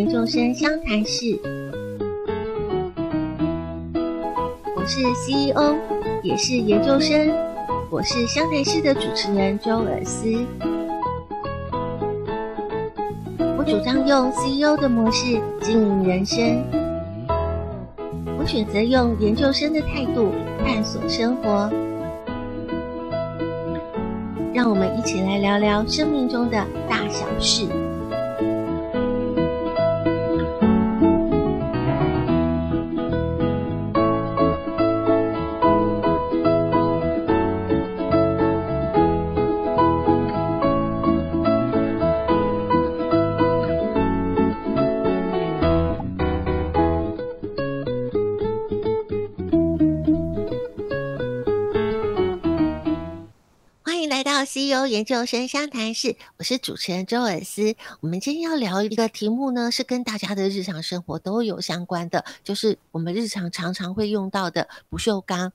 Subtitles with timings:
[0.00, 1.38] 研究生湘潭市，
[4.74, 5.74] 我是 CEO，
[6.22, 7.30] 也是研究生，
[7.90, 10.26] 我是湘潭市的主持人周尔思。
[13.58, 16.64] 我主张用 CEO 的模式经营人生，
[18.38, 20.32] 我选择用研究生的态度
[20.64, 21.70] 探索生活。
[24.54, 27.66] 让我们一起来聊聊生命中的大小事。
[54.70, 57.74] 由研究生相谈室，我是主持人周尔思。
[57.98, 65.52] 我们今天要聊一个题目呢，是跟大家的日常生活都有相关的，就是我们日常常常会用到的不锈钢。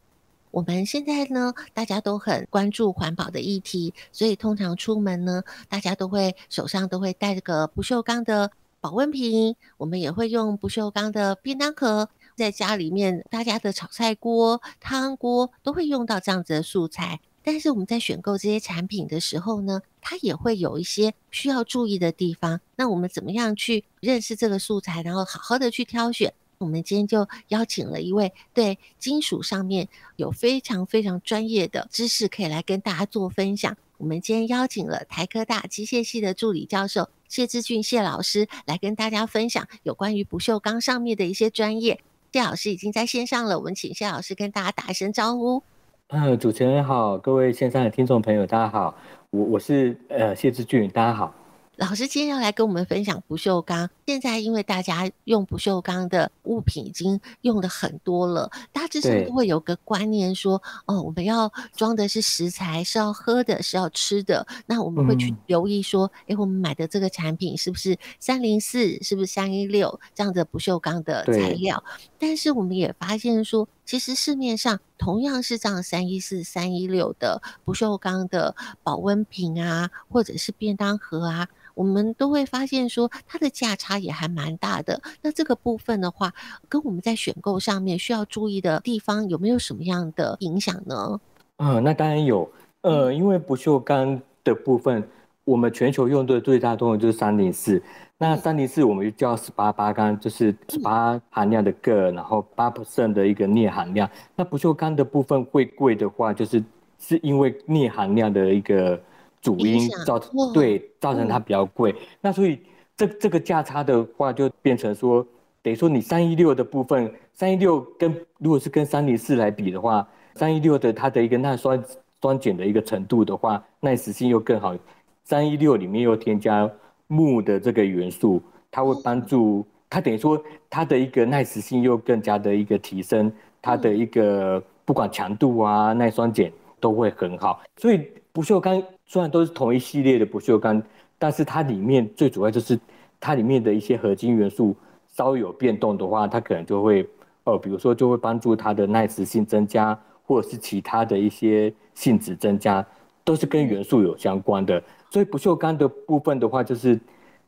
[0.51, 17.21] 我们现在呢，大家都很关注环保的议题，所以通常出门呢，大家都会手上都会带这个不锈钢的保温瓶，我们也会用不锈钢的便当盒，在家里面大家的炒菜锅、汤锅都会用到这样子的素材。
[17.45, 22.59] 但是我们在选购这些产品的时候呢，它也会有一些需要注意的地方。
[22.75, 26.33] 那我们怎么样去认识这个素材，然后好好的去挑选？
[26.57, 33.77] 我们今天就邀请了一位对金属上面有非常非常专业的知识，可以来跟大家做分享。
[33.97, 42.01] 我们今天邀请了台科大机械系的助理教授谢志俊谢老师来跟大家分享有关于不锈钢上面的一些专业。
[42.33, 45.61] 谢老师已经在线上了，我们请谢老师跟大家打一声招呼。
[46.09, 48.95] 嗯，主持人好，各位线上的听众朋友，大家好，
[49.31, 51.33] 我我是呃谢志俊，大家好。
[51.77, 53.89] 老师今天要来跟我们分享不锈钢。
[54.05, 64.45] 现在因为大家用不锈钢的物品已经用的很多了，大致上都会有个观念说，哦，我们要装的是食材，是要喝的，是要吃的。
[64.67, 71.83] 那我们会去留意说，哎、嗯，我们买的这个产品是不是三零四，是不是三一六这样的不锈钢的材料？
[72.19, 81.47] 但是我们也发现说，其实市面上同样是这样三一四、三一六的不锈钢的保温瓶啊，或者是便当盒啊。
[81.75, 85.01] 我们都会发现说，它的价差也还蛮大的。
[85.21, 86.33] 那这个部分的话，
[86.67, 91.19] 跟我们在选购上面需要注意的地方，有没有什么样的影响呢？
[91.57, 92.51] 嗯，那当然有。
[92.81, 95.09] 呃，因为不锈钢的部分，
[95.45, 97.81] 我们全球用的最大宗的就是三零四。
[98.17, 104.09] 那三零四我们就叫十八八钢，就是十八含量的铬，然后八 percent 的一个镍含量。
[104.35, 106.61] 那不锈钢的部分会贵的话，就是
[106.99, 108.99] 是因为镍含量的一个。
[109.41, 112.59] 主因造成对造成它比较贵，那所以
[112.97, 115.23] 这这个价差的话就变成说，
[115.61, 121.79] 等于说你三一六的部分，三一六跟如果是跟三零四来比的话，三一六的它的一个钠酸
[122.19, 124.75] 酸碱的一个程度的话，耐蚀性又更好，
[125.25, 126.69] 三一六里面又添加
[127.07, 128.41] 木的这个元素，
[128.71, 133.29] 它会帮助它等于说它的一个耐蚀性又更加的一个提升，
[133.61, 136.49] 它的一个不管强度啊耐酸碱
[136.79, 138.81] 都会很好，所以不锈钢。
[139.07, 140.81] 虽然都是同一系列的不锈钢，
[141.19, 142.79] 但是它里面最主要就是
[143.19, 144.75] 它里面的一些合金元素
[145.07, 147.07] 稍有变动的话，它可能就会
[147.43, 152.83] 呃，比如说就会帮助它的耐蚀性增加，或者是其他的一些性质增加，
[153.23, 154.81] 都是跟元素有相关的。
[155.15, 156.99] 所以不锈钢的部分的话，就是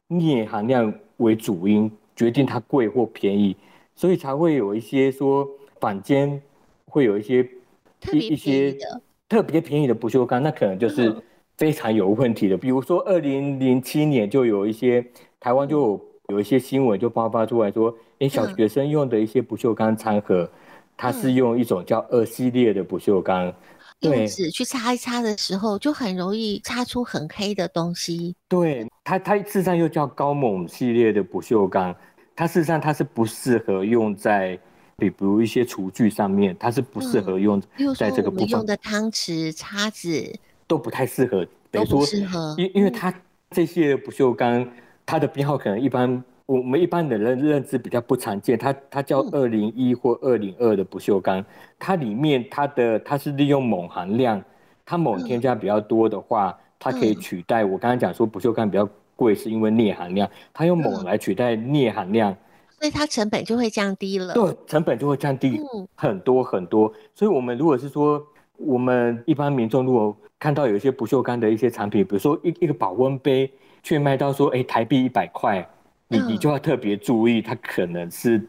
[0.07, 3.57] 镍含量为主因决定它贵或便宜，
[3.93, 5.45] 所以才会有一些说
[5.81, 6.41] 坊间
[6.85, 7.45] 会有一些
[8.13, 8.73] 一一些
[9.27, 11.13] 特别便宜的不锈钢，那可能就是。
[11.57, 15.03] 非常有问题的，比如说二零零七年就有一些
[15.39, 20.47] 台湾就有有一些新闻就爆发出来说，哎，小学生用的一些不锈钢餐盒，
[20.95, 23.51] 它是用一种叫二系列的不锈钢，
[24.01, 28.35] 用纸去擦一擦的时候，就很容易擦出很黑的东西。
[28.47, 31.95] 对，它它事实上又叫高锰系列的不锈钢，
[32.35, 34.59] 它事实上它是不适合用在
[34.97, 37.61] 比如一些厨具上面，它是不适合用
[37.97, 38.49] 在这个部分。
[38.49, 40.39] 用的汤匙、叉子。
[40.69, 42.05] 都不太适合，等于说，
[42.57, 43.13] 因因为它
[43.51, 44.69] 这些不锈钢，
[45.05, 51.43] 它的编号可能一般，我们一般的人认知比较不常见，它它叫二零一或二零二的不锈钢，
[51.77, 54.41] 它里面它的它是利用锰含量，
[54.85, 62.33] 它锰添加比较多的话，它可以取代我刚才讲说不锈钢比较贵是因为镍含量，它用锰来取代镍含量，
[62.79, 65.61] 所以它成本就会降低了，对，成本就会降低
[65.95, 73.51] 很多很多，所以我们如果是说我们一般民众如果看到有一些不锈钢的一些产品，比如说一一个保温杯，
[73.83, 75.67] 却卖到说，哎，台币一百块，
[76.07, 78.41] 你你就要特别注意，它可能是。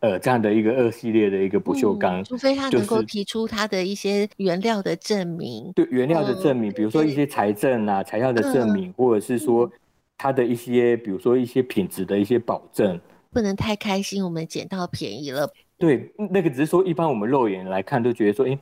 [0.00, 9.70] 呃，这样的一个二系列的一个不锈钢，嗯，除非他能够提出它的一些原料的证明，对原料的证明，比如说一些财政啊、材料的证明，或者是说
[10.18, 13.00] 它的一些，比如说一些品质的一些保证，
[13.30, 15.48] 不能太开心，我们捡到便宜了。
[15.78, 18.58] 对，那个只是说一般我们肉眼来看都觉得说，哎，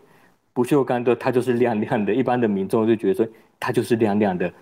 [0.52, 3.26] 不锈钢的它就是亮亮的，一般的民众就觉得说
[3.58, 4.52] 它就是亮亮的，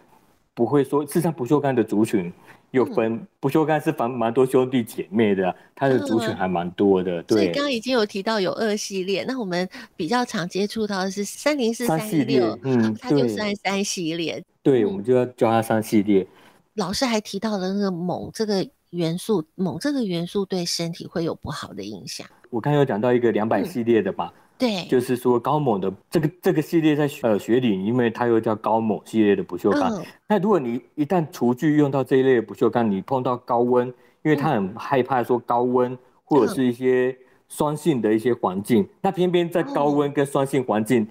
[0.58, 2.32] 不会说事实上不锈钢的族群。
[2.70, 7.22] 又分不锈钢是蛮蛮多兄弟姐妹的，它的族群还蛮多的。
[7.22, 9.66] 对，所以刚刚已经有提到有二系列，那我们
[9.96, 14.44] 比较常接触到的是三零四三系列，嗯，它就算三系列。
[14.62, 16.26] 对，我们就要叫它三系列。
[16.74, 22.26] 老师还提到了那个锰这个元素，锰这个元素对身体会有不好的影响。
[22.50, 24.30] 我刚刚有讲到一个两百系列的吧。
[24.58, 30.02] 对，就是说高锰的这个这个系列在呃学理，因为它又叫高锰系列的不锈钢。
[30.26, 33.86] 那、嗯、如果你一旦厨具用到这一类的不锈钢，你碰到高温，
[34.22, 37.16] 因为它很害怕说高温或者是一些
[37.48, 41.06] 酸性的一些环境，嗯、那偏偏在高温跟酸性环境，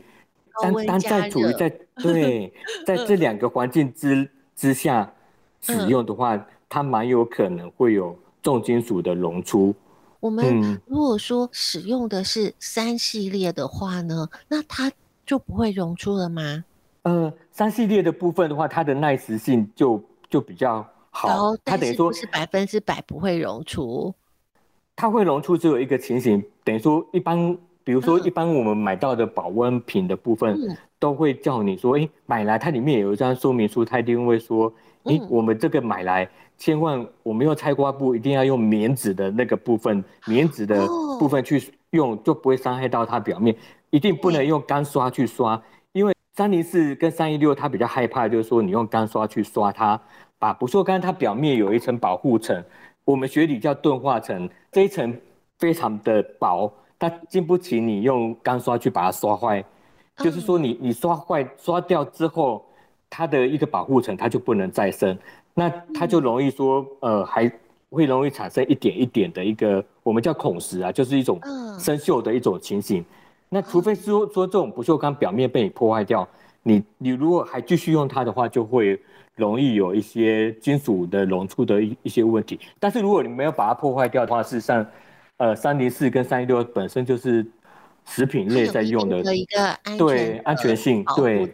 [0.62, 1.74] 当当在处于在。
[2.00, 2.54] 对
[2.86, 5.12] 在这两个环境之之下
[5.62, 9.74] 使用的话，嗯、它蛮有可能会有重金属的溶出。
[10.28, 14.92] 我们如果说使用的是三系列的话呢，嗯、那它
[15.26, 16.66] 就不会溶出了吗？
[17.04, 21.56] 呃，三系列的部分的话，它的耐蚀性就就比较好。
[21.64, 24.14] 它等于说是百分之百不会溶出。
[24.98, 34.74] 它会溶出只有一个情形，等于说一般，比如说一般我们买到的保温瓶的部分，嗯、都会叫你说，哎、欸，买来它里面有一张说明书，它一定会说，
[35.06, 36.30] 哎、我们这个买来。
[36.58, 40.86] 千万我们用拆刮布，一定要用棉纸的那个部分，棉纸的
[41.20, 43.56] 部分去用，就不会伤害到它表面。
[43.90, 45.62] 一定不能用干刷去刷，
[45.94, 50.00] 因为三零四跟三一六它比较害怕，就是说你用干刷去刷它，
[50.38, 52.62] 把不锈钢它表面有一层保护层，
[53.06, 55.18] 我们学理叫钝化层，这一层
[55.58, 56.70] 非常的薄，
[57.00, 59.64] 它经不起你用干刷去把它刷坏。
[60.18, 62.66] 就是说你你刷坏刷掉之后，
[63.10, 65.18] 它的一个保护层它就不能再生。
[65.60, 67.52] 那它就容易说，呃，还
[67.90, 71.42] 会容易产生一点一点的一个我们叫孔石啊，就是一种
[71.80, 73.04] 生锈的一种情形。
[73.50, 76.28] 那除非说说这种不锈钢表面被你破坏掉，
[76.62, 79.02] 你你如果还继续用它的话，就会
[79.36, 82.60] 容易有一些金属的溶出的一一些问题。
[82.80, 84.86] 但是如果你没有把它破坏掉的话，事实上，
[85.38, 87.44] 呃，三零四跟三一六本身就是。
[88.08, 91.54] 食品类在用的一个安全对安全性对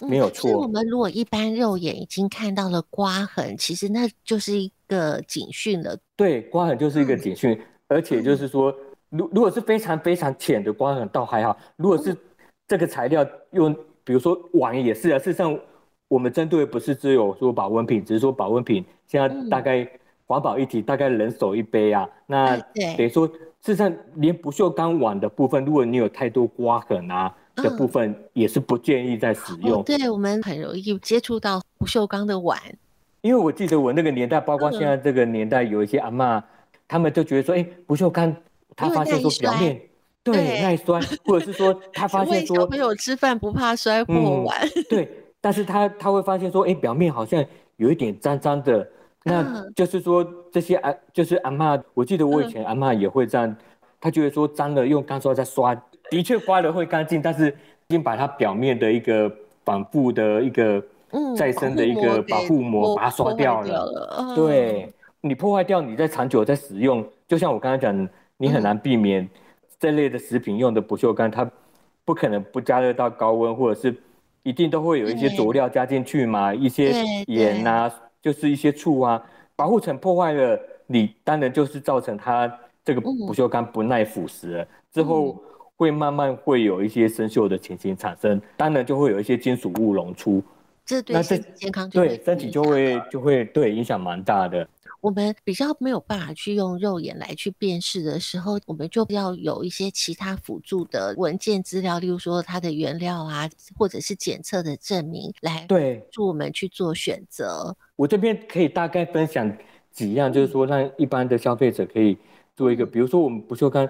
[0.00, 0.52] 没有错。
[0.60, 5.98] 我们如果一般肉眼已经看到了刮痕，其实那就是一个警讯了。
[6.14, 8.72] 对，刮痕就是一个警讯，嗯、而且就是说，
[9.08, 12.14] 如如果是非常非常浅的刮痕倒还好，如果是
[12.68, 13.74] 这个材料用，
[14.04, 15.18] 比如说碗也是啊。
[15.18, 15.58] 事实上，
[16.06, 19.88] 我们针对的不是只有说保温瓶，只是说保温瓶现在大概
[20.26, 23.28] 环保一体，大概人手一杯啊，那等于说。
[23.68, 29.80] 事实上，连不锈钢碗的部分，如果你有太多刮痕啊的部分，也是不建议再使用。
[29.80, 32.58] 哦、对，我们很容易接触到不锈钢的碗。
[33.20, 36.42] 因为我记得我那个年代，包括现在这个年代，有一些阿嬷，
[36.88, 38.34] 他们就觉得说，哎，不锈钢，
[38.74, 39.78] 他发现说表面
[40.22, 44.84] 对耐摔，或者是说他发现说小朋友吃饭不怕摔破碗、嗯。
[44.88, 45.06] 对，
[45.42, 47.44] 但是他他会发现说，哎，表面好像
[47.76, 48.88] 有一点脏脏的。
[49.28, 53.56] 那就是说，这些阿就是阿嬷，我记得我以前阿嬷也会这样，
[54.00, 55.74] 她觉得说脏了用干刷再刷，
[56.10, 59.30] 的确刮了会干净，但是已经把它表面的一个
[59.64, 60.82] 反复的一个
[61.36, 64.34] 再生的一个保护膜把它刷掉了。
[64.34, 68.08] 对，你破坏掉，你再长久再使用，就像我刚才讲，
[68.38, 69.28] 你很难避免
[69.78, 71.48] 这类的食品用的不锈钢，它
[72.04, 73.94] 不可能不加热到高温，或者是
[74.42, 76.92] 一定都会有一些佐料加进去嘛，一些
[77.26, 77.92] 盐啊。
[78.20, 79.22] 就是一些醋啊，
[79.54, 82.52] 保护层破坏了，你当然就是造成它
[82.84, 85.40] 这个不锈钢不耐腐蚀之后
[85.76, 90.42] 会慢慢会有一些生锈的情形产生，当然就会有一些金属物溶出，
[90.84, 94.66] 这对身体健康对身体就会就会对影响蛮大的。
[95.00, 107.76] 我们比较没有办法去用肉眼来去辨识的时候，我们就要有一些其他辅助的文件资料，例如说它的原料啊，或者是检测的证明，来对助我们去做选择。
[107.94, 109.56] 我这边可以大概分享
[109.92, 112.18] 几样，就是说让一般的消费者可以
[112.56, 113.88] 做一个，比如说我们不锈钢，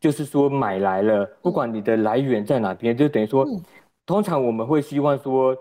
[0.00, 3.46] 就是说买来了，不管你的来源在哪边，就等于说，
[4.06, 5.54] 通常我们会希望说，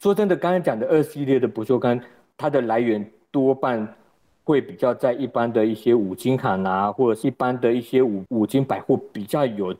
[0.00, 2.00] 说真的，刚才讲的二系列的不锈钢，
[2.36, 3.96] 它的来源多半。
[4.44, 9.74] 会比较在一般的一些五金行啊，或者是一般的一些五五金百货比较有。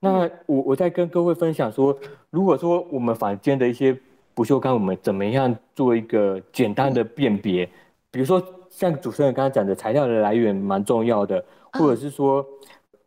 [0.00, 1.96] 那我我在跟各位分享说，
[2.30, 3.96] 如果说我们房间的一些
[4.34, 7.68] 不锈钢，我们怎么样做一个简单的辨别？
[8.10, 12.46] 比如说像主持人刚刚讲的，材料的来源蛮重要的，或者是说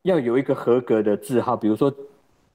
[0.04, 1.92] 要有一个合格的字号，比如说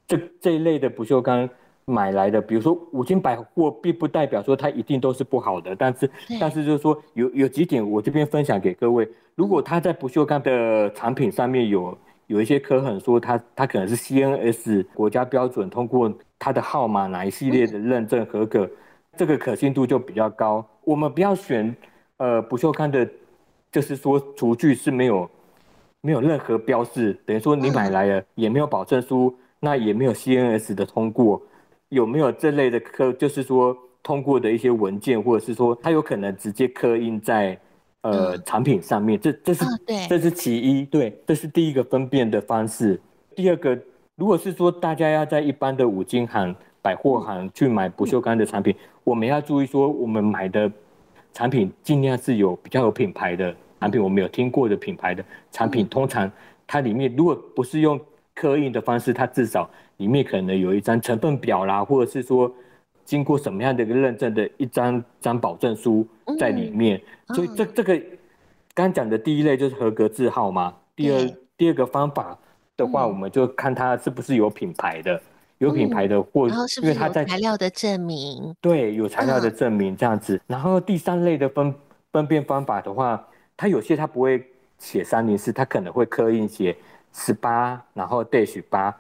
[0.07, 1.49] 这这一类的不锈钢
[1.87, 18.69] 买来的，比如说五金百货，并不代表说它一定都是不好的，但是但是就是说有有几点我这边分享给各位，如果它在不锈钢的产品上面有有一些磕痕，说它它可能是 CNS 国家标准通过它的号码哪一系列的认证合格，
[19.17, 20.65] 这个可信度就比较高。
[20.85, 21.75] 我们不要选。
[22.19, 23.07] 呃，不锈钢的，
[23.71, 25.29] 就是说厨具是没有
[26.01, 31.43] 没有任何标示，等于说你买来了也没有保证书，那也没有 CNS 的通过，
[31.89, 33.13] 有没有这类的刻？
[33.15, 37.59] 就是说通过的一些文件，或者是说它有可能直接刻印在
[38.03, 43.01] 呃产品上面，这这是对这是其一，对，这是第一个分辨的方式。
[43.35, 43.79] 第二个，
[44.17, 48.75] 如果是说大家要在一般的五金行、百货行去买不锈钢的产品，
[49.05, 50.71] 我们要注意说我们买的。
[51.33, 56.33] 产品尽量是有比较有品牌的产品，我们有听过的品牌的产品，通常
[56.67, 58.01] 它里面如果不是用
[58.37, 62.55] 刻印的方式，它至少里面可能有一张成分表啦，或者是说
[63.05, 66.07] 经过什么样的一个认证的一张张保证书
[66.39, 67.03] 在里面。
[67.35, 68.01] 所以这这个
[68.75, 70.73] 刚讲的第一类就是合格字号嘛。
[70.95, 72.39] 第二第二个方法
[72.77, 75.21] 的话，我们就看它是不是有品牌的。
[75.59, 78.55] 有品牌的或，然后是不是有材料的证明？
[78.61, 80.39] 对，有材料的证明这样子。
[80.47, 81.75] 然后第三类的分
[82.13, 83.27] 分辨方法的话，
[83.57, 84.45] 它有些它不会
[84.79, 86.77] 写三零四，它可能会刻印写
[87.17, 88.95] 十八，然后 dash 八，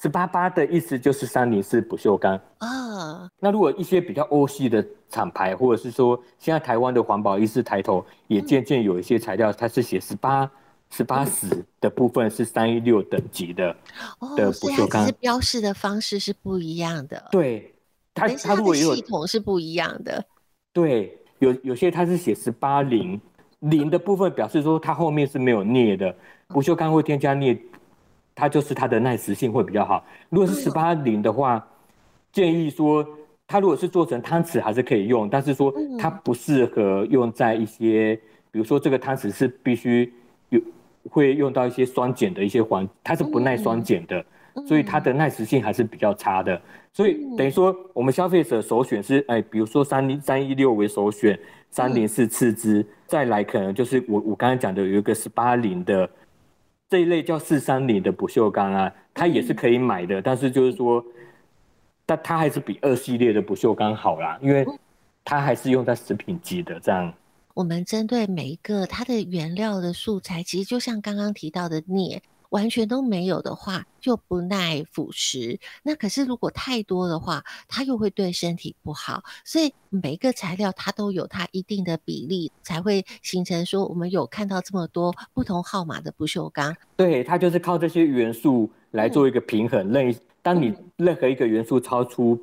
[0.00, 3.30] 十八八的意思就是三零四不锈钢啊。
[3.38, 10.50] 那如果一些比较欧系的厂牌，或者是说现在台湾的环保意识抬头，也渐渐有一些材料它是写十八。
[10.90, 11.46] 十八十
[11.82, 13.76] 的部分是三一六等级的、
[14.22, 17.28] 嗯、的不锈钢，它、哦、标示的方式是不一样的。
[17.30, 17.74] 对，
[18.14, 20.24] 它它如果有系统是不一样的。
[20.72, 23.20] 对，有有些它是写十八零
[23.58, 26.16] 零的部分，表示说它后面是没有镍的，
[26.48, 27.58] 不锈钢会添加镍，
[28.34, 30.04] 它就是它的耐蚀性会比较好。
[30.28, 31.62] 如果是十八零的话，嗯、
[32.32, 33.06] 建议说
[33.46, 38.14] 它如果是做成汤匙还是可以用，但是说它不适合用在一些，
[38.50, 40.12] 比如说这个汤匙是必须
[40.50, 40.60] 有。
[41.10, 44.22] 会用到一些酸碱的一些环，它是不耐酸碱的，
[44.54, 46.60] 嗯、所以它的耐蚀性还是比较差的。
[46.92, 51.38] 所以等于说，我们消费者首选是，哎，比如说三零三一六为首选，
[51.70, 56.10] 三零四次之，再来可能就是我我刚才讲的有一个十八零的
[56.88, 61.04] 这一类叫四三零的不锈钢啊，它也是可以买的，但是就是说，
[62.06, 64.66] 但它还是比二系列的不锈钢好啦，因为
[65.24, 67.12] 它还是用在食品级的这样。
[67.52, 75.58] 我们针对每一个它的原料的素材，其实就像刚刚提到的镍，完全都没有的话，就不耐腐蚀。
[75.82, 79.22] 那可是如果太多的话，它又会对身体不好。
[79.44, 86.74] 所以每一个材料它都有它一定的比例，才会形成说我们有看到这么多不同号码的不锈钢。
[86.96, 89.92] 对，它就是靠这些元素来做一个平衡。
[89.92, 92.38] 任、嗯、当你任何一个元素超出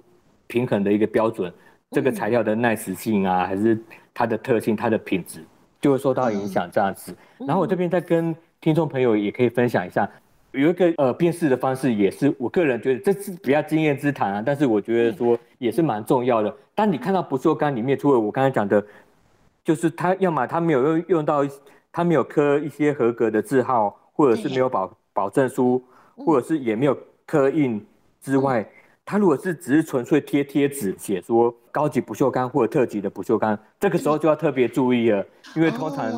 [0.47, 1.55] 平衡的一个标准，嗯、
[1.91, 3.83] 这个材料的耐蚀性啊，还是。
[4.17, 5.43] 它的特性，它的品质
[5.81, 7.13] 就会受到影响，这样子。
[7.37, 8.33] 然后我这边再跟
[8.65, 10.09] 听众朋友也可以分享一下，
[10.51, 16.51] 有一个呃辨识的方式，也是我个人觉得这是比较经验之谈啊，但是我觉得说也是蛮重要的。
[16.73, 18.83] 当你看到不锈钢里面，除了我刚才讲的，
[19.63, 21.45] 就是它要么它没有用用到，
[21.91, 25.79] 它没有刻一些合格的字号，或者是没有保保证书，
[26.15, 27.85] 或者是也没有刻印
[28.19, 28.67] 之外。
[29.05, 35.23] 它如果是只是纯粹贴贴纸，写说高级不锈钢或者特级的不锈钢，这个时候就要特别注意了，
[35.55, 36.11] 因为通常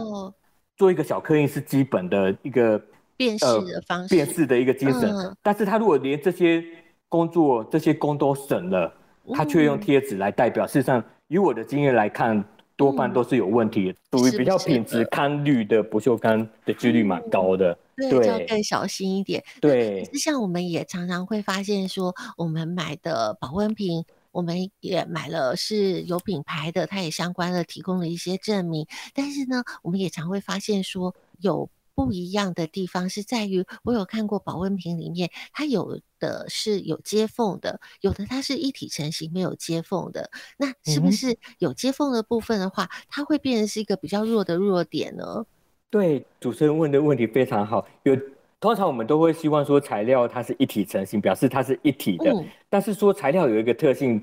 [0.78, 2.80] 做一个小刻印是基本的一个
[3.18, 5.36] 辨识的方式，辨识的一个精神。
[5.42, 6.64] 但是他如果连这些
[7.10, 8.94] 工作、这些工都省了，
[9.34, 12.44] 他却用贴纸来代表，事实上以我的经验来看，
[12.76, 17.76] 多半都是有问题，属于比较品质堪虑的不锈钢的几率蛮高的。
[17.96, 19.44] 对，就要更小心一点。
[19.60, 24.06] 对，像我们也常常会发现说，我们买的保温瓶，
[24.38, 28.86] 我们也买了是有品牌的，它也相关的提供了一些证明。
[29.16, 40.30] 但是呢，我们也常会发现说，有不一样的地方是在于，我有看过保温瓶里面，它有的是有接缝的，有的它是一体成型没有接缝的。
[40.58, 45.48] 那是不是有接缝的部分的话，它会变成是一个比较弱的弱点呢？
[45.90, 47.88] 对，主持人问的问题非常好。
[48.04, 48.16] 有
[48.60, 52.32] 通常我们都会希望说材料它是一体成型，表示它是一体的。
[52.32, 54.20] 嗯、但是说材料有一个特性，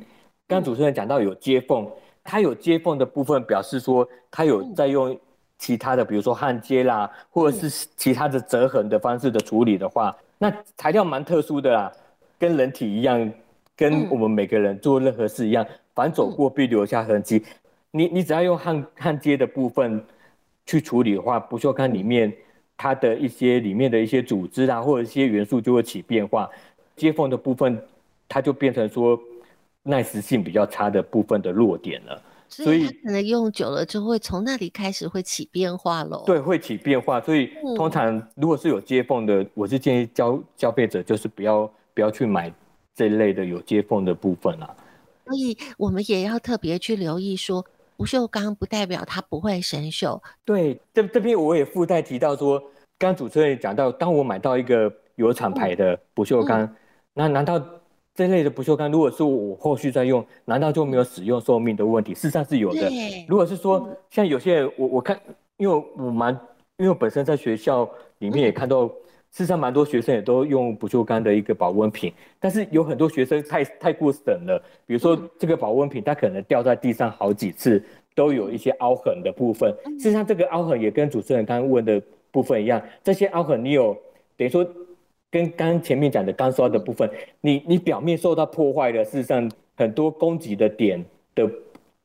[0.47, 1.89] 刚刚主持人讲到有接缝，
[2.23, 5.19] 它有接缝的部分表示说它有在用
[5.59, 11.93] 其他的，比如说焊接啦，或者是其他的折痕的方式的处理的话，那材料蛮特殊的啦，
[12.39, 13.33] 跟人体一样，
[13.77, 17.43] 跟我们每个人做任何事一样，反走过必留下痕迹。
[17.93, 20.05] 你你只要用焊焊接的部分
[20.67, 22.31] 去处理的话，不锈钢里面
[22.77, 26.51] 它的一些里面的一些组织啊，或者一些元素就会起变化，
[26.97, 27.81] 接缝的部分
[28.29, 29.19] 它就变成说
[29.83, 32.23] 耐蚀性比较差的部分的弱点了。
[32.47, 36.23] 所以它可能用久了就会从那里开始会起变化喽。
[36.25, 37.21] 对，会起变化。
[37.21, 42.53] 所以通常如果是有接缝的，我是建议消消费者就是不要不要去买
[42.95, 44.77] 这一类的有接缝的部分啊。
[45.25, 47.65] 所以我们也要特别去留意说，
[47.97, 50.21] 不锈钢不代表它不会生锈。
[50.45, 52.59] 对，这这边我也附带提到说，
[52.99, 56.77] 刚刚主持人也讲到，当我买到一个有厂牌的不锈钢，嗯、
[57.15, 57.61] 那难道？
[58.15, 62.15] 这类的不锈钢，如果是我后续再用，难道就没有使用寿命的问题？
[62.15, 62.89] 事实上是有的。
[63.27, 65.19] 如果是说像有些人，我我看，
[65.57, 66.33] 因为我蛮，
[66.77, 67.91] 因为我本身在学校
[68.21, 68.95] 里面也看到，事
[69.33, 77.83] 实上蛮多学生也都用不锈钢的一个保温瓶，但是有很多学生太太过省了，比如说这个保温瓶，它可能掉在地上好几次，
[78.15, 79.75] 都有一些凹痕的部分。
[79.99, 83.93] 事实上，这个凹痕也跟主持人刚刚问的部分一样，这些凹痕你有
[84.37, 84.65] 等于说。
[85.35, 87.11] 跟刚刚前面讲的钢刷的部分，
[87.41, 91.51] 你你表面受到破坏的，事实上很多攻击的点的，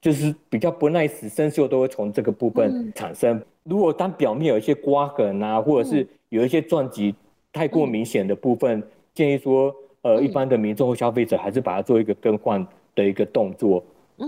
[0.01, 3.39] 就是比较不耐死生锈都会从这个部分产生。
[3.65, 7.13] 如果当表面有一些刮痕啊，或者是有一些撞击
[7.53, 8.81] 太过明显的部分，
[9.13, 9.71] 建议说，
[10.01, 13.83] 呃，一般的民众或消费者还是把它做一个更换的一个动作。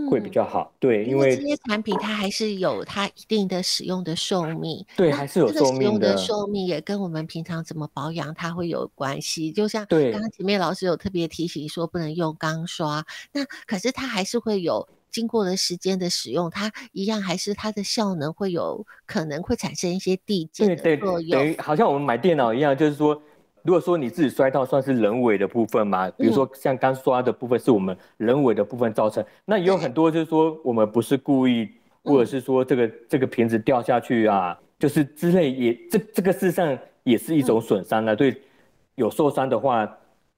[0.09, 6.17] 会比较好，对，因为这些产品它还是有它一定的使用的寿命，对，还是有寿命的。
[6.17, 9.51] 寿命也跟我们平常怎么保养它会有关系。
[9.51, 21.31] 就像刚刚前面老师有特别提醒说不能用钢刷，那可是它还是会有经过了时间的使用，它一样还是它的效能会有可能会产生一些递减的作用。
[21.31, 23.21] 等于好像我们买电脑一样，就是说。
[23.63, 26.09] 如果说你自己摔到，算是人为的部分嘛？
[26.11, 31.69] 比如说像钢刷的部分是我们人为的部分造成，那也有很多就是说我们不是故意，
[32.03, 38.15] 或者是说这个这个瓶子掉下去啊，就是之类也这这个事实上也是一种损伤了。
[38.15, 38.35] 对，
[38.95, 39.87] 有受伤的话，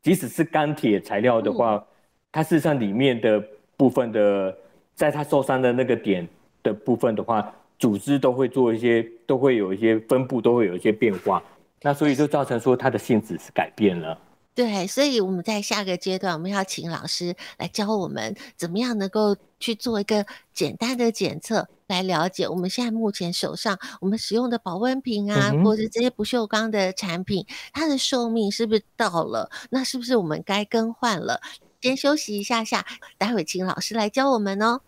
[0.02, 1.84] 即使是钢铁材料的话，
[2.32, 3.42] 它事实上里面的
[3.78, 4.54] 部分的，
[4.94, 6.28] 在它受伤的那个点
[6.62, 11.42] 的部分的话，组织都会做一些，都会有一些分布，都会有一些变化。
[11.84, 14.18] 那所以就造成说它的性质是改变了。
[14.56, 27.44] 对，所以我们在下个阶段，我们要请老师来教我们怎么样能够去做一个简单的检测，来了解我们现在目前手上我们使用的保温瓶啊，嗯、或者这些不锈钢的产品，
[27.74, 29.50] 它的寿命是不是到了？
[29.72, 31.42] 那是不是我们该更换了？
[31.82, 32.86] 先休息一下下，
[33.18, 34.82] 待会请老师来教我们哦。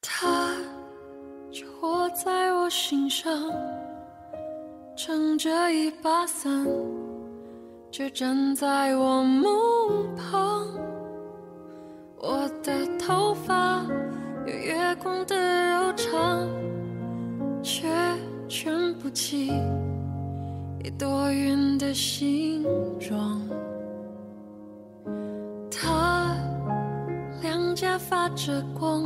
[0.00, 0.56] 他
[1.52, 3.52] 就活在我心上。
[4.94, 6.66] 撑着一把伞，
[7.90, 10.66] 就站在我梦旁。
[12.18, 13.82] 我的头发
[14.46, 16.46] 有月光的柔长，
[17.62, 17.88] 却
[18.46, 19.50] 卷不起
[20.84, 22.64] 一朵云的形
[23.00, 23.40] 状。
[25.70, 26.36] 他
[27.40, 29.02] 两颊发着光，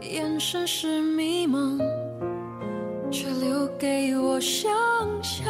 [0.00, 1.78] 眼神是迷茫。
[3.10, 4.70] 却留给我想
[5.22, 5.44] 象，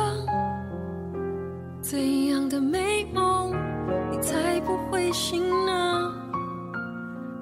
[1.81, 3.53] 怎样的美梦
[4.11, 6.15] 你才不会醒呢？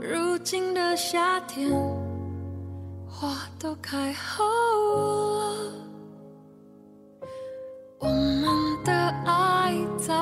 [0.00, 1.70] 如今的夏天，
[3.06, 5.54] 花都开好了，
[7.98, 8.92] 我们的
[9.26, 10.14] 爱在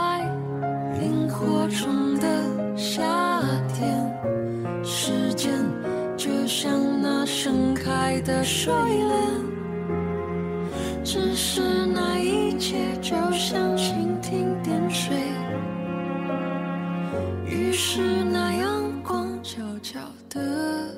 [1.03, 3.03] 萤火虫的夏
[3.75, 5.53] 天，时间
[6.17, 9.54] 就像那盛开的睡莲。
[11.05, 15.15] 只是那一切就像蜻蜓点水，
[17.45, 20.97] 于是那阳光悄悄地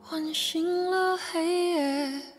[0.00, 2.35] 唤醒了黑夜。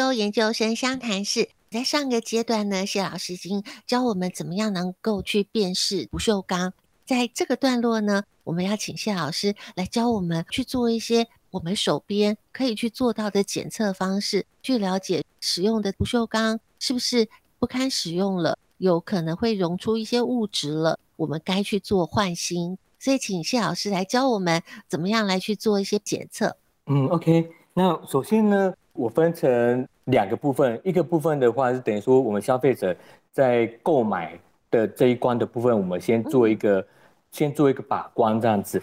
[0.00, 6.72] 都研究生相谈室，在上个阶段呢，谢老师已经教我们怎么样能够去辨识不锈钢。
[7.04, 22.78] 在这个段落呢，我们要请谢老师来教我们去做一些我们手边可以去做到的检测方式，去了解使用的不锈钢是不是不堪使用了，有可能会溶出一些物质了，我们该去做换新。
[22.98, 26.56] 所以，请谢老师来教我们怎么样来去做一些检测。
[26.86, 32.94] 嗯，OK，那首先呢，我分成两个部分，一个部分的话是等于说我们消费者
[33.32, 34.38] 在购买
[34.70, 36.84] 的这一关的部分，我们先做一个，
[37.32, 38.82] 先做一个把关这样子。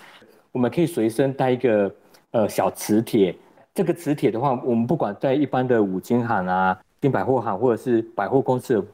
[0.52, 1.94] 我们可以随身带一个
[2.32, 3.36] 呃小磁铁，
[3.74, 8.88] 这个磁铁的话，我们不管在一般的五金行啊、金百货行或者是百货公司的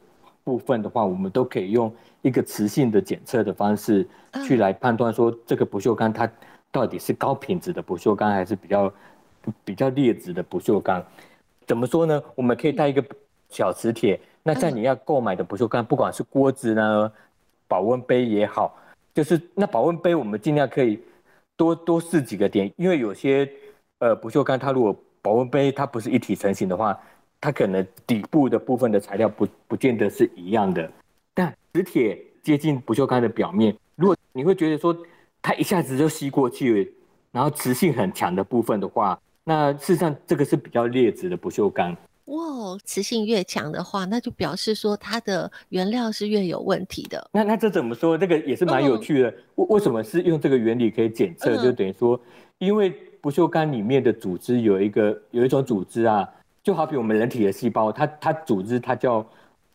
[0.43, 4.07] 部分的话，我们都可以用一个磁性的检测的方式
[4.45, 6.29] 去来判断说这个不锈钢它
[6.71, 8.91] 到底是高品质的不锈钢还是比较。
[9.65, 11.03] 比较劣质的不锈钢，
[11.65, 12.21] 怎么说呢？
[12.35, 13.03] 我们可以带一个
[13.49, 14.19] 小磁铁。
[14.43, 17.11] 那在你要购买的不锈钢，不管是锅子呢、
[17.67, 18.77] 保温杯也好，
[19.13, 20.99] 就是那保温杯，我们尽量可以
[21.55, 23.49] 多多试几个点，因为有些
[23.99, 26.99] 呃不锈钢它如果保温杯它不是一体成型的话，
[27.39, 30.91] 它可能底部的部分的材料不不见得是一样的。
[31.33, 34.93] 但磁铁接近不锈钢的表面，如果你会觉得说
[35.41, 36.93] 它一下子就吸过去，
[37.31, 41.95] 然后磁性很强的部分的话，那事实上这个是比较劣质的不锈钢。
[42.27, 47.29] 哇，磁性越强的话，那就表示说它的原料是越有问题的。
[47.33, 48.17] 那那这怎么说？
[48.17, 49.29] 这个也是蛮有趣的。
[49.55, 51.57] 为、嗯、为什么是用这个原理可以检测？
[51.57, 52.17] 嗯、就等于说，
[52.59, 56.25] 因为不锈钢里面的组织有一个有一种组织啊，
[56.63, 59.25] 就好比我们人体的细胞，它它组织它叫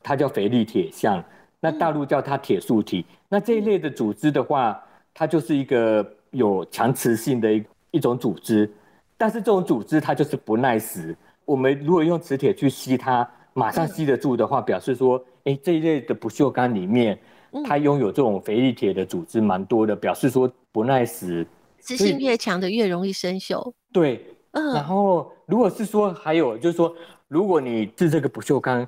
[0.02, 1.22] 它叫肥力铁像，
[1.60, 3.04] 那大陆叫它铁树体。
[3.10, 8.70] 嗯、那这一类的组织的话，它就是一个有强磁性的一一种组织，
[9.18, 11.14] 但是这种组织它就是不耐蚀。
[11.44, 17.18] 我们如果用磁铁去吸它，马上吸得住的话，表示说，哎，这一类的不锈钢里面，
[17.66, 21.44] 它拥有这种肥力铁的组织蛮多的，表示说不耐蚀。
[21.80, 23.72] 磁性越强的越容易生锈。
[23.92, 24.74] 对，嗯。
[24.74, 26.94] 然后，如果是说还有就是说，
[27.26, 28.86] 如果你制这个不锈钢，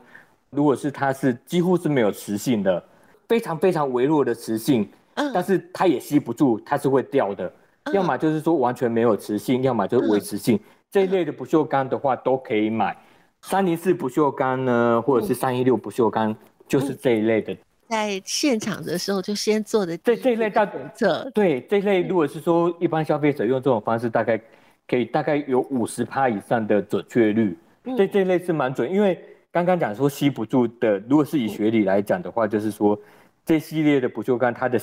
[0.51, 2.83] 如果是它是几乎是没有磁性的，
[3.27, 7.53] 非常非常微弱的磁性，嗯，但是它也吸不住，它是会掉的。
[7.93, 10.59] 要么就是说完全没有磁性，要么就是微磁性。
[10.91, 12.97] 这一类的不锈钢的话都可以买，
[13.43, 16.35] 三零四不锈钢呢，或者是三一六不锈钢，
[16.67, 17.57] 就是这一类的。
[17.89, 24.41] 在现场的时候就先做的这这一类大检测，对这一类如果是说一般消费者用这种方式，大概
[24.87, 27.59] 可以大概有五十趴以上的准确率。
[27.97, 29.19] 这这一类是蛮准，因为
[29.51, 32.97] 刚刚讲说吸不住的，如果是以学理来讲的话，就是说
[33.45, 34.81] 这系列的不锈钢，它的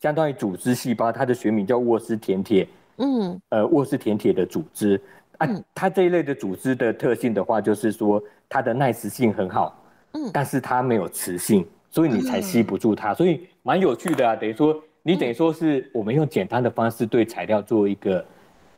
[0.00, 5.00] 相当于组织细胞，它的学名叫沃斯甜铁，嗯，呃，沃斯甜铁的组织。
[5.38, 9.82] 啊，它这一类的组织的特性的话，就是说它的耐磁性很好，
[10.12, 14.34] 嗯，但是它没有磁性，所以你才吸不住它，所以蛮有趣的啊。
[14.34, 18.24] 等于说你等于说是我们用简单的方式对材料做一个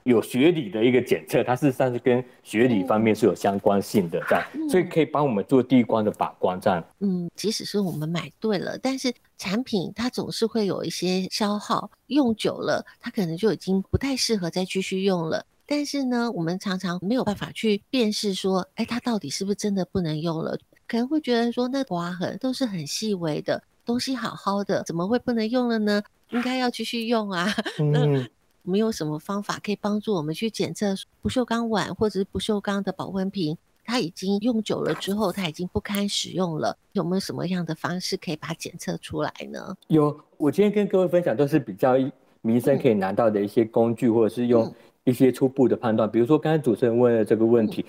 [0.09, 6.83] 有学理的一个检测，它事实上是跟学理方面是有相关性的，这样，所以可以帮我们做第一关的把关，这样。
[7.01, 15.44] 嗯，即使是我们买对了，但是产品它总是会有一些消耗，用久了它可能就已经不太适合再继续用了。
[15.66, 20.59] 但是呢，我们常常没有办法去辨识说，哎，它到底是不是真的不能用了？
[20.87, 26.03] 可能会觉得说，那划痕都是很细微的东西，好好的，怎么会不能用了呢？
[26.31, 27.47] 应该要继续用啊。
[27.92, 28.07] 那
[28.68, 36.76] 我们有什么方法可以帮助我们去检测不锈钢碗或者是不锈钢的保温瓶，它已经用久了之后，它已经不堪使用了？
[36.92, 39.74] 有没有什么样的方式可以把它检测出来呢？
[39.87, 41.94] 有，我今天跟各位分享都是比较
[42.42, 44.70] 民生可以拿到的一些工具，或者是用。
[45.04, 47.83] 一些初步的判断，比如说刚才主持人问的这个问题，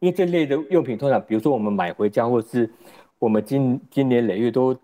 [0.00, 2.72] 因为这类的用品通常，比如说我们买回家，或是
[3.18, 4.74] 我们今今年累月都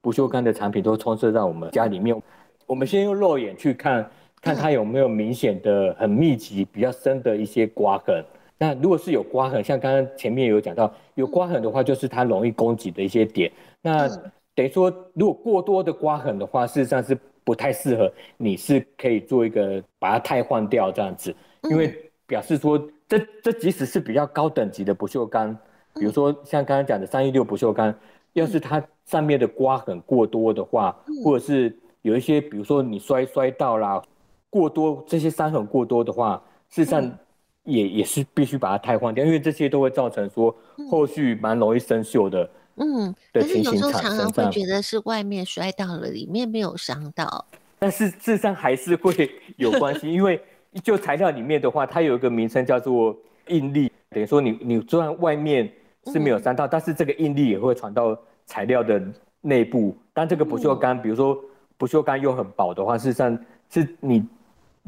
[0.00, 2.20] 不锈钢的产品都充斥在我们家里面，
[2.66, 4.10] 我们先用肉眼去看
[4.40, 8.24] 看它有没有明显的、很密集、比较深的一些刮痕。
[8.58, 13.50] 那如果是有刮痕，像刚刚前面有讲到有刮痕的话，就是它容易攻击的一些点。
[13.82, 14.08] 那
[14.54, 17.16] 等于说，如果过多的刮痕的话，事实上是。
[17.46, 21.32] 不太适合，你是可以做一个把它汰换掉这样子，
[21.70, 21.94] 因为
[22.26, 25.56] 表示说这这即使是比较高等级的不锈钢，
[25.94, 27.94] 比如说像刚刚讲的三一六不锈钢，
[28.32, 31.72] 要是它上面的刮痕过多的话，或者是
[32.02, 34.02] 有一些比如说你摔摔到啦，
[34.56, 37.18] 过多这些伤痕过多的话，事实上
[37.64, 40.54] 也也是必须把它汰换掉，因为这些都会造成说
[40.90, 42.48] 后续蛮容易生锈的。
[42.76, 47.44] 嗯，可是有时候常常会觉得是外面摔到了，里面没有伤到。
[47.78, 50.40] 但是事实上还是会有关系，因为
[50.82, 53.14] 就材料里面的话，它有一个名称叫做
[53.48, 55.70] 应力，等于说你你虽然外面
[56.06, 59.02] 是没有伤到，嗯、但是这个应力也会传到材料的
[59.40, 59.96] 内部。
[60.12, 61.38] 但这个不锈钢，嗯、比如说
[61.76, 63.38] 不锈钢又很薄的话，事实上
[63.70, 64.22] 是你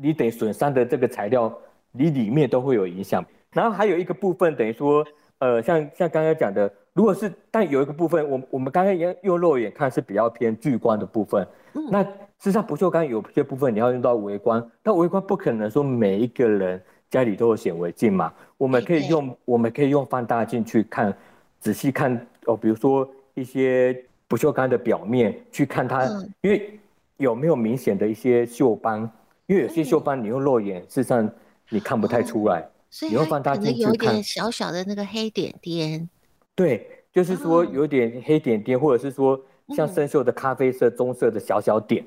[0.01, 1.53] 你等损伤的这个材料，
[1.93, 3.25] 你里面都会有影响。
[3.53, 5.05] 然后还有一个部分，等于说，
[5.39, 6.73] 呃，像像刚刚讲的。
[6.95, 11.47] 如果是，但有一个部分，我我们刚刚用用肉眼看是比较偏聚光的部分。
[11.75, 18.33] 嗯，那事实上不锈钢有些部分你要用到微光，但微光不可能说每一个人家里都有显微镜嘛。
[18.57, 21.17] 我们可以用我们可以用放大镜去看，
[21.61, 26.05] 仔细看哦，比如说一些不锈钢的表面去看它，
[26.41, 26.81] 因为
[27.19, 29.09] 有没有明显的一些锈斑，
[29.49, 31.29] 因为有些锈斑你用肉眼事实上
[31.71, 32.69] 你看不太出来，
[33.03, 36.09] 你用放大镜去看，有点小小的那个黑点点。
[36.55, 39.41] 对，就是说有点黑点点，或者是说
[39.75, 42.05] 像生锈的咖啡色、棕色的小小点，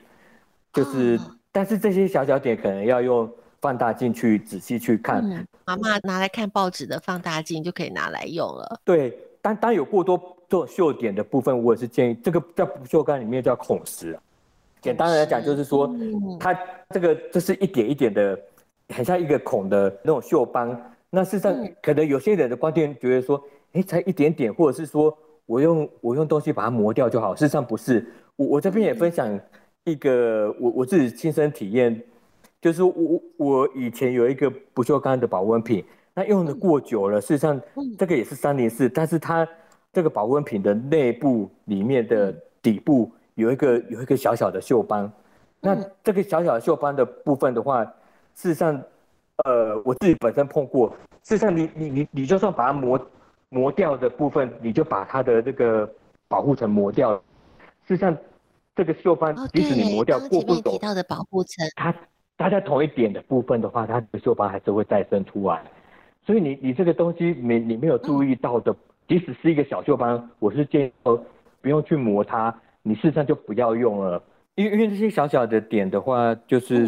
[0.72, 1.20] 就是，
[1.52, 3.28] 但是这些小小点可能要用
[3.60, 5.24] 放大镜去仔细去看。
[5.66, 8.80] 妈妈拿来看报纸的放大镜就可以拿来用了。
[8.84, 14.20] 对，当当有过多做锈点的部分，我也是建议这个在不锈钢里面叫孔石。
[14.82, 15.94] 简单来讲，就是说
[16.40, 18.38] 它这个这是一点一点的，
[18.90, 20.96] 很像一个孔的那种锈斑。
[21.10, 23.42] 那事实上，嗯、可能有些人的观点觉得说，
[23.74, 25.16] 哎，才一点点，或者是说
[25.46, 27.36] 我用我用东西把它磨掉就好。
[27.36, 29.40] 事实上不是，我我这边也分享
[29.84, 32.02] 一个、嗯、我我自己亲身体验，
[32.62, 35.84] 就是我我以前有一个不锈钢的保温瓶，
[36.16, 37.62] 那用的过久了，事实上
[37.98, 39.48] 这个也是三零四，但是它
[39.94, 45.12] 这个保温瓶的内部里面的底部有一个有一个小小的锈斑，
[45.60, 47.84] 那这个小小的锈斑的部分的话，
[48.34, 48.82] 事实上。
[49.46, 50.90] 呃，我自己本身碰过，
[51.24, 53.10] 事实上你，你你你你就算把它磨
[53.50, 55.90] 磨掉的部分，你就把它的这个
[56.28, 57.16] 保护层磨掉。
[57.88, 58.16] 事实上，
[58.76, 61.96] 这个锈斑，即使你磨掉，过不久，提到的保护层，它
[62.38, 65.64] 它在同一点的部分的话，它的锈斑还是会再生出来。
[66.24, 70.92] 所以你你这个东西，你你没有注意到的，嗯、即使是一个小锈斑，我是建议
[71.62, 74.22] 不用去磨它，你事实上就不要用了，
[74.56, 76.88] 因为因为这些小小的点的话，就是、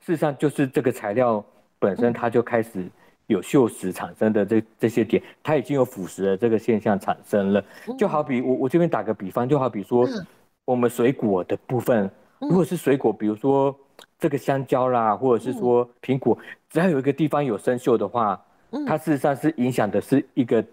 [0.00, 1.44] 事实上就是这个材料。
[1.80, 2.84] 本身它就开始
[3.28, 7.64] 有锈蚀产生的这这些点，它已经有腐蚀的这个现象产生了。
[7.96, 10.04] 就好比我我这边打个比方，就好比说
[10.64, 13.72] 我们水果的部分，如果是水果，比如说
[14.18, 16.36] 这个香蕉啦，或者是说苹果，
[16.68, 18.44] 只要有一个地方有生锈的话，
[18.84, 20.64] 它事实上是影响的是一个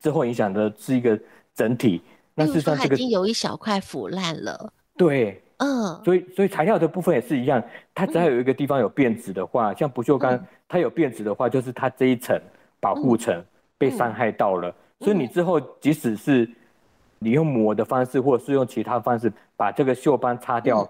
[0.00, 1.16] 之后影响的是一个
[1.54, 2.02] 整体。
[2.40, 4.72] 那事实上这个已经有一小块腐烂了。
[4.96, 5.42] 对。
[5.62, 7.62] 嗯，所以所以材料的部分也是一样，
[7.94, 12.40] 它只要有一个地方有变质的话，嗯、像不锈钢，它有变质的话，就是它这一层
[12.80, 13.44] 保护层
[13.76, 14.74] 被伤害到了。
[15.00, 16.48] 所以你之后即使是
[17.18, 20.88] 你用磨的方式，或者是用其他方式把这个锈斑擦掉，嗯、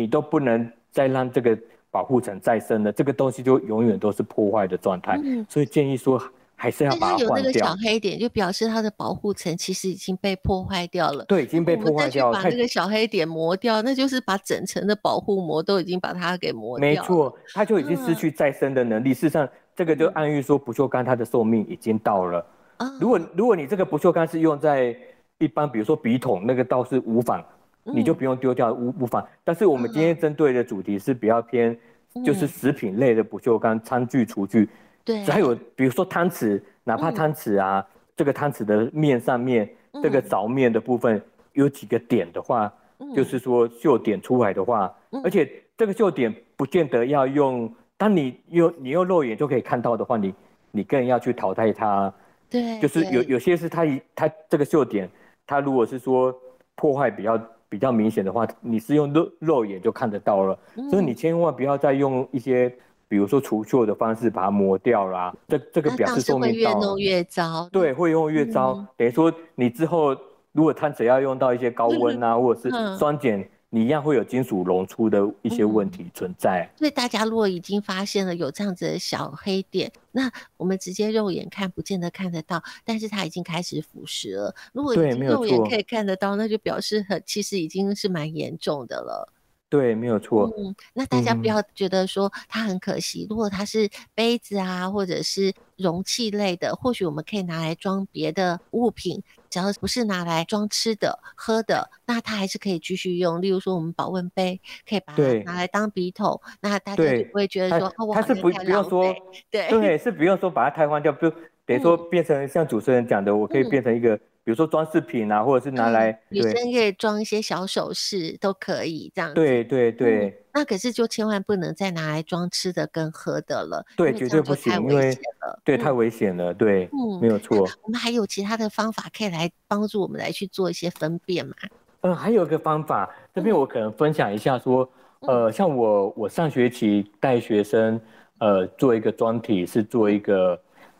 [0.00, 1.58] 你都不能再让这个
[1.90, 5.20] 保护层再生了，这个东西就永远都是破坏的状态。
[5.22, 6.18] 嗯、所以建议说。
[6.56, 7.28] 还是要把它换掉。
[7.28, 11.24] 有那个小黑点，就表示它的保护层其实已经被破坏掉了。
[11.26, 12.42] 对，已经被破坏掉了。
[12.42, 16.94] 把那个小黑点磨掉，那就是把整层的保护膜都已经把它给磨掉了。
[16.94, 19.10] 没错，它就已经失去再生的能力。
[19.10, 22.44] 嗯、事实上，这个就暗喻说不锈钢它的寿命已经到了。
[22.78, 24.96] 嗯、如果如果你这个不锈钢是用在
[25.38, 27.44] 一般，比如说笔筒，那个倒是无妨，
[27.84, 29.22] 嗯、你就不用丢掉，无无妨。
[29.44, 31.78] 但是我们今天针对的主题是比较偏，
[32.24, 34.68] 就是食品类的不锈钢，餐具、厨具。
[35.06, 36.60] 对，还有比如说汤匙。
[36.88, 41.20] 哪怕汤匙啊，嗯、这个汤匙的面上面，嗯、这个凿面的部分
[41.52, 50.32] 有几个点的话，嗯、就是说锈点出来的话，嗯、而且这个锈点不见得要用，当你用你用肉眼就可以看到的话，你
[50.70, 52.14] 你更要去淘汰它。
[52.48, 55.10] 对，就是有有些是它一它这个锈点，
[55.44, 56.32] 它如果是说
[56.76, 62.72] 破坏比较比较明显的话，你是用肉肉眼就看得到了，嗯、所以你千万不要再用一些。
[63.08, 66.78] 比如说除锈的方式把它磨掉啦，这这个表示说明到了。
[66.78, 67.68] 越弄越糟。
[67.70, 68.74] 对，会用越糟。
[68.74, 70.16] 嗯、等于说你之后
[70.52, 76.68] 如果它只要用到一些高温啊，嗯、或者是酸碱，你一样会有金属溶出的一些问题存在。
[76.74, 84.54] 嗯、所以大家如果已经发现了有这样子的小黑点，那我们直接肉眼看不见得看得到，但是它已经开始腐蚀了。
[84.72, 89.32] 如果肉眼可以看得到，那就表示很其实已经是蛮严重的了。
[89.68, 90.52] 对，没有错。
[90.56, 93.24] 嗯，那大家不要觉得说它很可惜。
[93.24, 99.22] 嗯、如果它是杯子啊，或者是容器类的，或许我们可以拿来装别的物品。
[99.48, 103.40] 只要不是拿来装吃的、喝的，那它还是可以继续用。
[103.40, 109.14] 例如说，我们保温杯可以把它拿来当笔筒，那大家就不会觉得说，它是不不用说，
[109.50, 111.32] 对对，是不用说把它汰换掉，就
[111.66, 114.18] 等于说变成像主持人讲的，嗯、我可以变成一个。
[114.46, 119.34] 比如说装饰品啊，或者是拿来、嗯、女生可以装一些小首饰都可以这样子。
[119.34, 120.34] 对对对、嗯。
[120.54, 123.84] 那可是就千万不能再拿来装吃的跟喝的了。
[123.96, 125.18] 对，绝对不行，因为
[125.64, 126.54] 对太危险了。
[126.54, 127.58] 对，嗯，没有错。
[127.82, 131.56] 我们还有其他的方法可以来帮助我们来去做一些分辨嘛？
[132.02, 134.88] 嗯，还有一个方法，这边我可能分享一下说，
[135.22, 138.00] 嗯、呃，像我我上学期带学生
[138.38, 140.56] 呃做一个专题，是做一个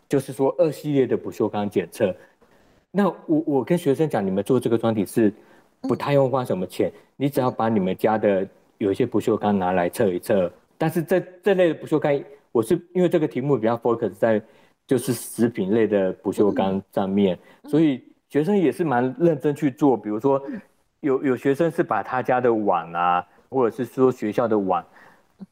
[0.08, 2.14] 就是说二系列的不锈钢检测。
[2.90, 5.32] 那我我跟学生讲，你们做这个专题是
[5.82, 8.48] 不太用花什么钱，你只要把你们家的
[8.78, 10.50] 有一些不锈钢拿来测一测。
[10.78, 12.18] 但是这这类的不锈钢，
[12.52, 14.40] 我是因为这个题目比较 focus 在
[14.86, 19.96] 就是食品类的不锈钢上面，所以学生也是蛮认真去做。
[19.96, 20.40] 比如说
[21.00, 24.82] 有有学生是把他家的碗啊，或者是说学校的碗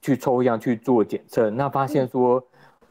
[0.01, 2.43] 去抽样去做检测，那发现说。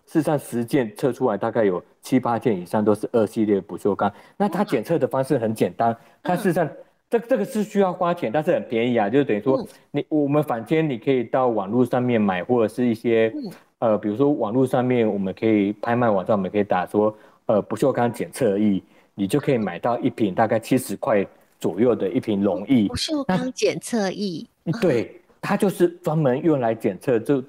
[0.05, 4.11] 事实上，十件测出来大概有七八件以上都是二系列不锈钢。
[4.37, 6.69] 那它检测的方式很简单，它事实上
[7.09, 13.33] 这这个是需要花钱，但是很便宜啊，就是等于说你我们坊间你可以到网络上面买，或者是一些
[13.79, 17.15] 呃，比如说网络上面我们可以拍卖网站，我们可以打说
[17.47, 18.83] 呃不锈钢检测仪，
[19.15, 21.25] 你就可以买到一瓶大概七十块
[21.59, 22.87] 左右的一瓶溶液。
[22.87, 24.45] 不锈钢检测仪，
[24.79, 27.43] 对，它就是专门用来检测这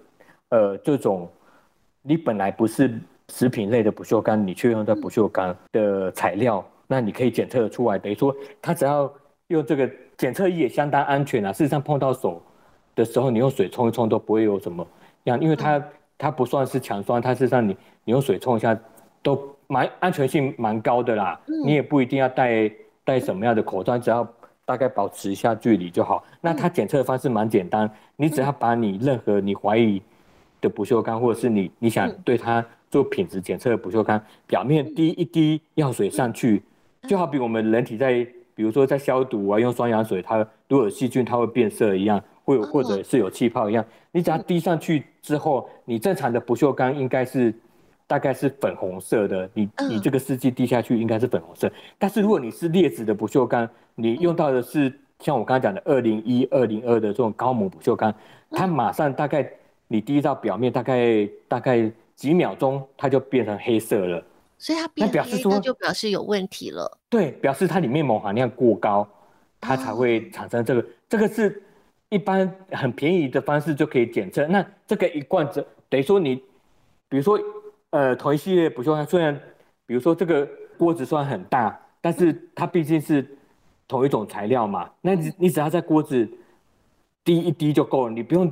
[0.49, 1.29] 呃这种。
[2.07, 3.01] 你本来不是
[3.31, 7.99] 食品类的不锈钢，你却用到不锈钢的材料，那你可以检测得出来。
[7.99, 9.11] 等于说，它只要
[9.47, 11.51] 用这个检测仪也相当安全啊。
[11.51, 12.43] 事实上，碰到手
[12.95, 14.87] 的时候，你用水冲一冲都不会有什么
[15.25, 15.83] 样，因为它
[16.19, 17.75] 它不算是强酸，它事实上你
[18.05, 18.79] 你用水冲一下
[19.23, 21.41] 都蛮安全性蛮高的啦。
[21.65, 22.71] 你也不一定要戴
[23.03, 24.29] 戴什么样的口罩，只要
[24.67, 26.23] 大概保持一下距离就好。
[26.43, 30.03] 那它检测的方式蛮简单，你只要把你任何你怀疑
[30.65, 32.65] 的不锈钢，或者是你你想对它。
[32.91, 36.63] 做品质检测的不锈钢表面滴一滴药水上去，
[37.09, 40.39] 就好比我们人体在，比如说在消毒啊，用双氧水，它
[40.69, 43.85] 如果有细菌，它会变色一样，会或者是有气泡一样。
[44.13, 47.53] 你只要滴上去之后，你正常的不锈钢应该是
[48.07, 51.69] 大概是粉红色的，你你这个试剂滴下去应该是粉红色。
[51.99, 58.15] 但是如果你是劣质的不锈钢，你用到的是像我刚刚讲的二零一、二零二的这种高锰不锈钢，
[58.53, 59.51] 它马上大概
[59.89, 61.93] 你滴到表面，大概大概。
[62.17, 64.25] 几秒钟，它就变成黑色了，
[64.57, 66.99] 所以它变黑，那表示说就表示有问题了。
[67.09, 69.05] 对，表示它里面锰含量过高，
[69.61, 70.81] 它才会产生这个。
[70.81, 71.61] 哦、这个是
[72.11, 74.47] 一般很便宜的方式就可以检测。
[74.47, 76.37] 那这个一罐子等于说你，
[77.09, 77.37] 比如说
[77.91, 79.35] 呃同一系列不锈钢，虽然
[79.85, 83.29] 比如说这个锅子虽然很大，但是它毕竟是
[83.89, 86.31] 同一种材料嘛，那你你只要在锅子
[87.25, 88.49] 滴一滴就够了，你不用。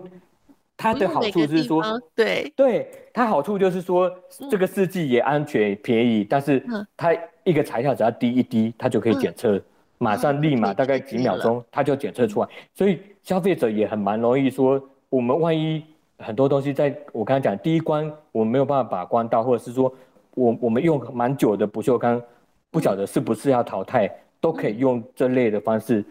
[0.77, 1.83] 它的好处是说，
[2.15, 2.53] 对。
[2.57, 4.11] 对，它好处就是说，
[4.51, 6.65] 这个试剂也安全便宜，但是
[6.97, 7.15] 它
[7.45, 9.61] 一个材料只要滴一滴，它就可以检测，
[9.99, 12.49] 马上立马大概几秒钟，它就检测出来。
[12.75, 15.85] 所以消费者也很蛮容易说，我们万一
[16.19, 19.93] 很多东西在我刚才讲第一关我们没有办法把关到，或者是说
[20.35, 22.21] 我我们用蛮久的不锈钢，
[22.71, 24.11] 不晓得是不是要淘汰，
[24.41, 26.05] 都可以用这类的方式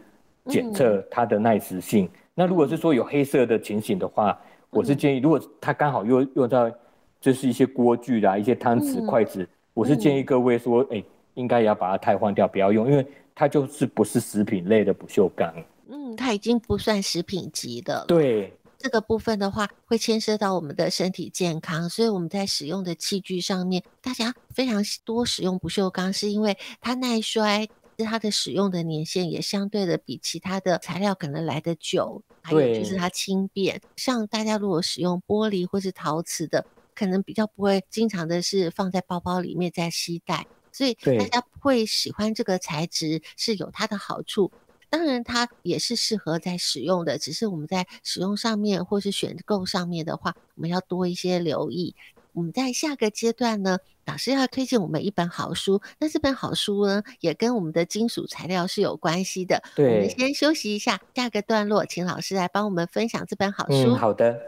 [0.45, 2.09] 检测它的耐蚀性。
[2.33, 4.39] 那如果是说有黑色的情形的话，
[4.71, 6.71] 我是建议，如果它刚好用用到，
[7.19, 11.03] 就是一些锅具啦、一些汤匙、筷子，我是建议各位说，哎，
[11.33, 13.05] 应该也要把它汰换掉，不要用，因为
[13.35, 15.53] 它就是不是食品类的不锈钢。
[15.89, 18.05] 嗯，它已经不算食品级的。
[18.07, 27.67] 对，这个部分的话，会牵涉到我们的身体健康，所以我们在使用的器具上面，大家非常多使用不锈钢，是因为它耐摔。
[28.03, 33.81] 它的使用的年限也相对的比其他的材料可能来得久，还有就是它轻便。
[33.95, 44.51] 像大家如果使用玻璃或是陶瓷的，可能比较不会经常的是放在包包里面在携带，所以大家会喜欢这个材质是有它的好处。
[44.89, 51.95] 当然，它也是适合在使用的，只是我们在使用上面或是选购上面的话，我们要多一些留意。
[52.33, 55.81] 我们在下个阶段呢，老师要推荐我们一本好书。
[55.99, 59.61] 那这本好书呢，也跟我们的金属材料是有关系的。
[59.75, 63.93] 对，我们先休息一下，下个段落请老师来帮我们分享这本好书。
[63.93, 64.39] 嗯，好的。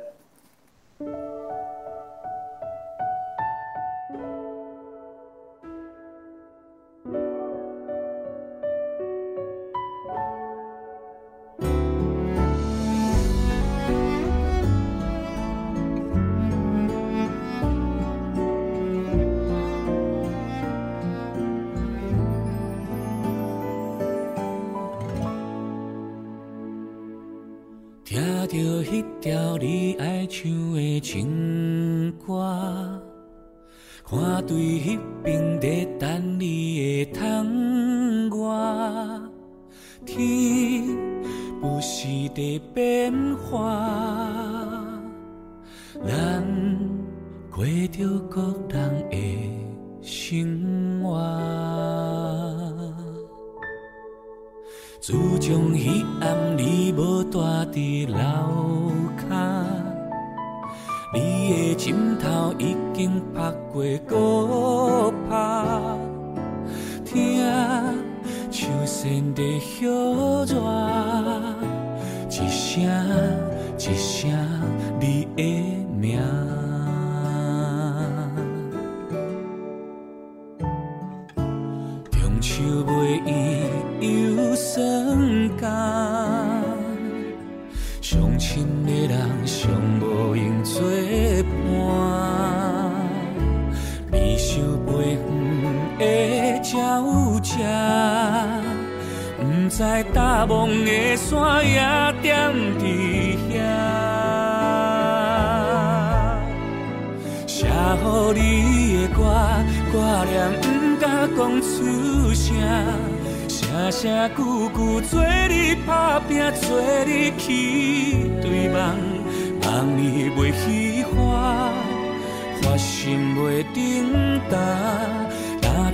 [29.24, 30.63] 调你爱像。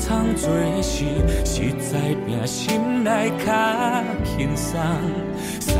[0.09, 0.49] 打苍做
[0.81, 1.05] 事
[1.45, 3.53] 实在拼心内较
[4.25, 4.79] 轻松。
[5.59, 5.77] 送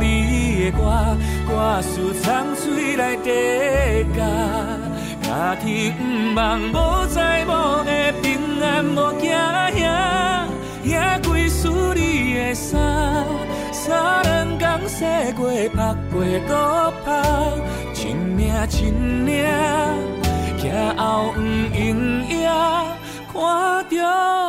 [0.00, 1.16] 予你的歌，
[1.48, 4.22] 歌词藏水来底甲，
[5.22, 10.46] 家己毋茫无在无的平安无惊吓，
[10.84, 13.24] 也归属你的衫，
[13.72, 17.12] 三两工洗过曝过搁曝。
[17.94, 18.90] 一命一
[19.24, 19.42] 命，
[20.58, 21.40] 行后毋
[21.74, 22.46] 用也
[23.34, 24.43] 看着。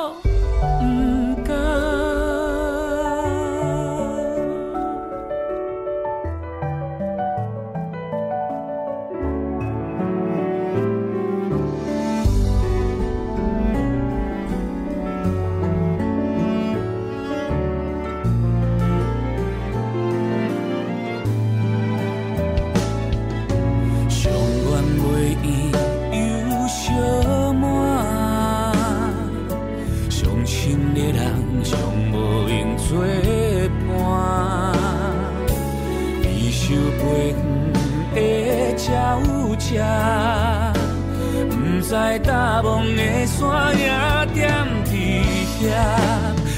[42.64, 43.86] 梦的山也
[44.34, 45.24] 点滴
[45.60, 45.74] 血，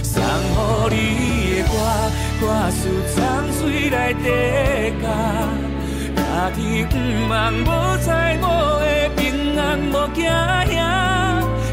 [0.03, 0.21] 送
[0.53, 0.95] 乎你
[1.57, 1.73] 的歌，
[2.39, 2.79] 歌词
[3.15, 3.17] 藏
[3.53, 4.25] 水内底
[5.01, 5.05] 甲，
[6.15, 6.21] 家
[6.51, 6.93] 己毋
[7.29, 7.33] 茫
[7.63, 7.67] 无
[8.05, 8.45] 在某
[8.79, 8.85] 的
[9.15, 10.77] 平安无惊吓，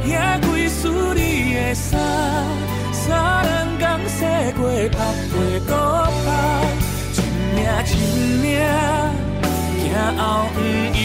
[0.07, 0.11] 也
[0.49, 2.01] 归属你的衫，
[2.93, 4.25] 三两工洗
[4.57, 4.61] 过
[4.91, 4.97] 曝
[5.33, 5.35] 过
[5.67, 5.71] 搁
[6.25, 6.27] 曝，
[7.13, 7.15] 一
[7.55, 7.57] 命
[7.87, 7.91] 一
[8.43, 8.45] 命。
[9.85, 9.85] 行
[10.17, 10.23] 后
[10.55, 11.05] 不用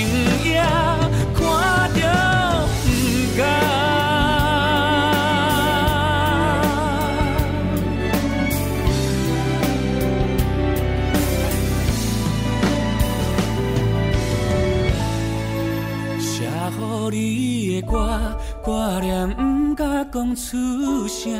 [16.19, 21.31] 写乎你的歌，挂念不敢讲出声。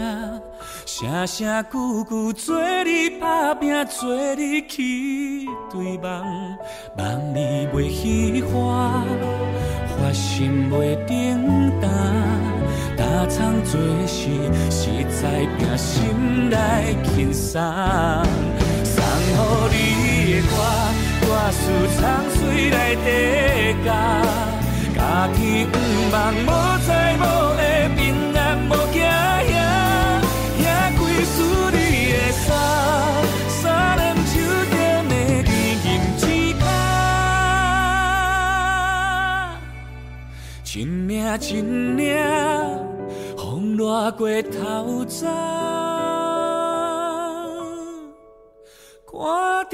[0.85, 6.57] 声声句句做你打拼，做你去追梦，
[6.97, 9.03] 梦里袂虚华，
[9.97, 11.89] 发心袂重担，
[12.97, 14.29] 打苍做事
[14.69, 14.89] 实
[15.21, 17.61] 在拼心来轻松。
[18.83, 20.51] 送乎你的歌，
[21.21, 21.61] 歌词
[21.99, 22.01] 藏
[22.31, 23.89] 水内底甲，
[24.99, 25.75] 家己毋
[26.11, 26.47] 茫无
[26.85, 27.23] 在无
[27.55, 27.61] 的
[27.95, 27.97] 平
[28.35, 28.37] 安
[28.67, 29.49] 无惊吓。
[40.71, 41.07] 一命
[41.41, 42.15] 一命，
[43.37, 45.25] 风掠过头鬃，
[49.05, 49.17] 看
[49.69, 49.73] 着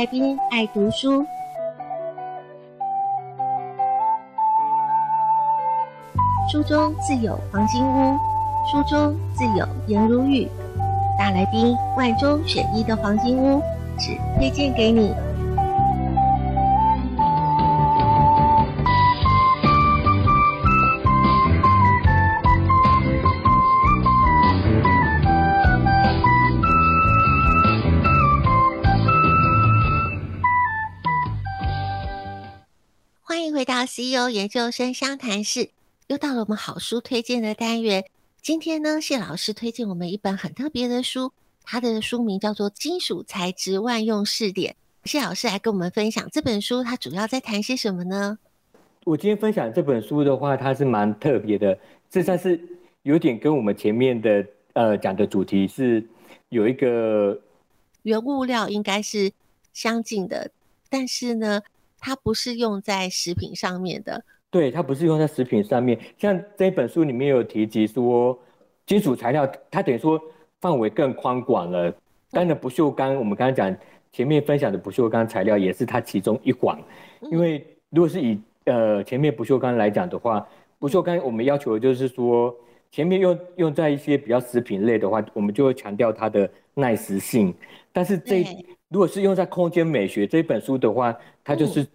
[0.00, 1.22] 来宾爱读书，
[6.50, 8.16] 书中自有黄金屋，
[8.64, 10.48] 书中自有颜如玉。
[11.18, 13.60] 大来宾万中选一的黄金屋，
[13.98, 15.14] 只推荐给你。
[34.00, 35.68] CEO 研究生相谈室，
[36.06, 38.06] 又到了我们好书推荐的单元。
[38.40, 41.32] 今天呢，谢老师推荐我们一本很特别的书，
[41.64, 44.74] 它的书名叫做《金属材质万用试点》。
[45.10, 48.38] 谢老师来跟我们分享这本书，它主要在谈些什么呢？
[49.04, 51.78] 我今天分享这本书的话，它是蛮特别的，
[52.08, 52.58] 这算是
[53.02, 56.02] 有点跟我们前面的呃讲的主题是
[56.48, 57.38] 有一个
[58.04, 59.30] 原物料应该是
[59.74, 60.50] 相近的，
[60.88, 61.60] 但是呢。
[62.00, 65.98] 它不是用在食品上面的，对，它不是用在食品上面。
[66.18, 68.36] 像这一本书里面有提及说，
[68.86, 70.20] 金属材料它等于说
[70.60, 71.94] 范围更宽广了。
[72.30, 73.76] 当然，不锈钢我们刚刚讲
[74.12, 76.78] 前面分享的不锈钢材料也是它其中一环。
[77.30, 80.46] 因为如果是以呃前面不锈钢来讲的话，
[80.78, 82.54] 不锈钢我们要求的就是说，
[82.90, 87.54] 前面用用在一些比较食品类的话，我们就会强调它的耐食性。
[87.92, 88.44] 但是这
[88.90, 91.86] 如果是用在空间美学这本书的话，它就是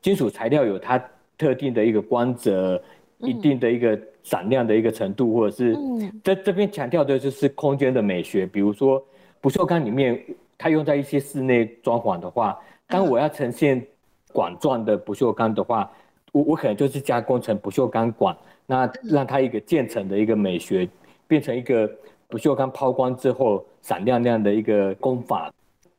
[0.00, 1.02] 金属材料有它
[1.36, 2.80] 特定的一个光泽，
[3.18, 5.76] 一定的一个闪亮的一个程度，或者是
[6.22, 8.46] 在这边强调的就是空间的美学。
[8.46, 9.04] 比如说
[9.40, 10.24] 不锈钢里面，
[10.56, 13.84] 它用在一些室内装潢的话，当我要呈现
[14.32, 15.90] 管状的不锈钢的话，
[16.30, 20.88] 我我可能就是加工成不锈钢管，那让它一个渐层的一个美学，
[21.26, 21.90] 变成一个
[22.28, 25.52] 不锈钢抛光之后闪亮亮的一个工法。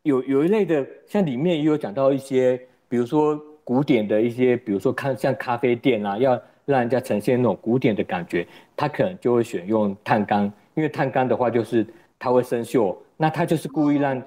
[0.06, 2.56] 有有一类的，像里面也有讲到一些，
[2.88, 8.48] 比如说古典的一些，比如说看像咖啡店啊，要让人家呈现那种古典的感觉，
[8.78, 10.46] 他可能就会选用碳钢，
[10.76, 11.86] 因为碳钢的话就是
[12.20, 14.22] 它会生锈，那他就是故意让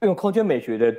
[0.00, 0.92] 用空间美学的，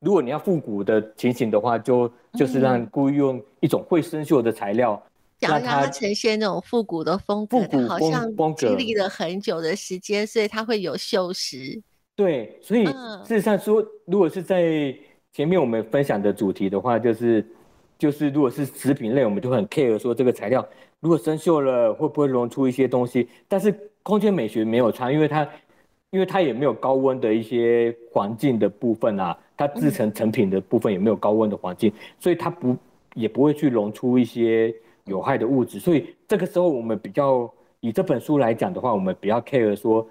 [0.00, 5.00] 如果你要复古的情形的话，就就是让故意用一种会生锈的材料，
[5.38, 11.80] 让它呈现那种复古的风格，好像经历了很久的时间，所以它会有锈蚀。
[12.18, 14.92] 对，所以事实上说，如果是在
[15.30, 17.46] 前面我们分享的主题的话，就是
[17.96, 20.66] 就是如果是食品类，我们就很 care 说这个材料
[20.98, 23.28] 如果生锈了会不会溶出一些东西。
[23.46, 25.48] 但是空间美学没有差，因为它
[26.10, 32.76] 因为它也没有高温的一些环境的部分啊，它制成成品的部分也没有高温的环境，所以它不
[33.14, 35.78] 也不会去溶出一些有害的物质。
[35.78, 37.48] 所以这个时候我们比较
[37.78, 40.04] 以这本书来讲的话，我们比较 care 说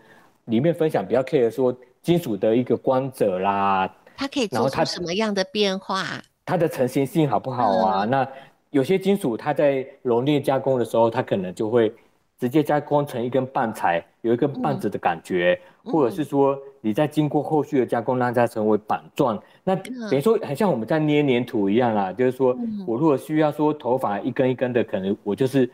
[0.46, 1.78] 里面分享比较 care 说。
[2.08, 6.06] 金属的一个光泽啦，它可以做出什么样的变化？
[6.46, 8.06] 它的成型性好不好啊？
[8.06, 8.26] 嗯、那
[8.70, 11.94] 有些金属它在熔炼加工的时候，它可能就会
[12.40, 19.36] 直接加工成一根棒材，有一根棒子的感觉，嗯、或者是说你在经过后续的加工，让它成为板状。
[19.36, 25.70] 嗯、那等于说很像我们在捏黏土一样啦，就是说我如果需要说头发一根一根的，可能我就是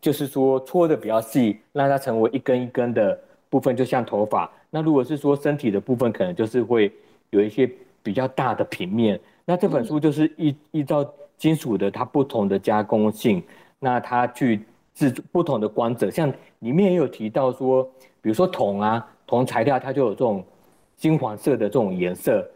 [0.00, 3.16] 就是说搓的比较细，让它成为一根一根的
[3.56, 4.50] 部分，就像头发。
[4.68, 6.92] 那如果是说身体的部分，可能就是会
[7.30, 7.66] 有一些
[8.02, 9.18] 比较大的平面。
[9.46, 11.02] 那这本书就是依依照
[11.38, 13.42] 金属的它不同的加工性，
[13.78, 14.60] 那它去
[14.94, 16.10] 制作不同的光泽。
[16.10, 17.82] 像里面也有提到说，
[18.20, 20.44] 比如说铜啊，铜材料它就有这种
[20.98, 22.46] 金黄色的这种颜色，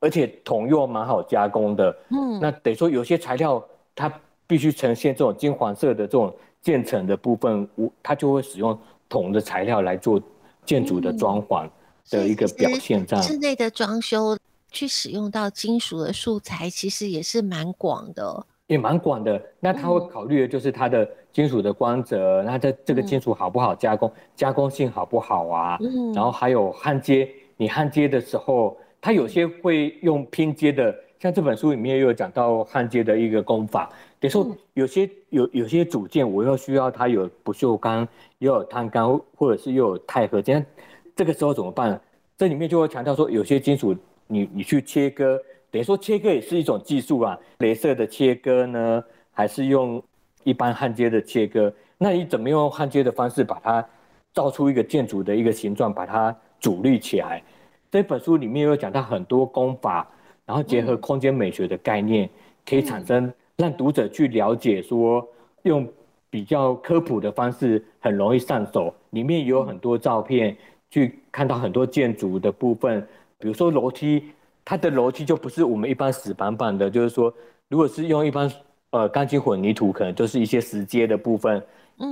[0.00, 1.96] 而且铜又蛮好加工的。
[2.08, 4.12] 嗯，那等于说有些材料它
[4.48, 7.68] 必须呈现这种金黄色的这种渐层的部分，
[8.02, 8.76] 它就会使用
[9.08, 10.20] 铜的材料来做。
[10.70, 11.68] 建筑的装潢
[12.10, 14.38] 的一个表现，这样室内的装修
[14.70, 19.42] 去使用到金属的素材，其实也是蛮广的，也蛮广的。
[19.58, 25.76] 那他会考虑的就是它的金属的光泽，嗯、那这这个金属好不好加工，嗯、加工性好不好啊？
[25.80, 33.90] 嗯，然后还有焊接，你焊接的时候，它有些会用拼接的，像这本书里面也有讲到焊接的一个工法。
[34.20, 38.06] 比如说有些有有些组件，我又需要它有不锈钢，
[38.38, 40.62] 又有碳钢，或者是又有钛合金，
[41.16, 41.98] 这个时候怎么办？
[42.36, 43.96] 这里面就会强调说，有些金属
[44.26, 45.40] 你你去切割，
[45.70, 49.02] 等于说切割也是一种技术啊，镭射的切割呢，
[49.32, 50.02] 还是用
[50.44, 51.72] 一般焊接的切割？
[51.96, 53.82] 那你怎么用焊接的方式把它
[54.34, 57.42] 造出一个建筑的一个形状，把它组立起来？
[57.90, 60.06] 这本书里面又讲到很多工法，
[60.44, 62.28] 然后结合空间美学的概念，
[62.68, 63.32] 可以产生。
[63.60, 65.28] 让读者去了解，说
[65.64, 65.86] 用
[66.30, 68.94] 比较科普的方式很容易上手。
[69.10, 70.56] 里面有很多照片，
[70.90, 73.06] 去看到很多建筑的部分，
[73.38, 74.24] 比如说楼梯，
[74.64, 77.30] 它的楼梯就不是我们一般死板板的，就是说，
[77.68, 78.50] 如果是用一般
[78.92, 81.62] 呃钢筋混凝土，可能就是一些石阶的部分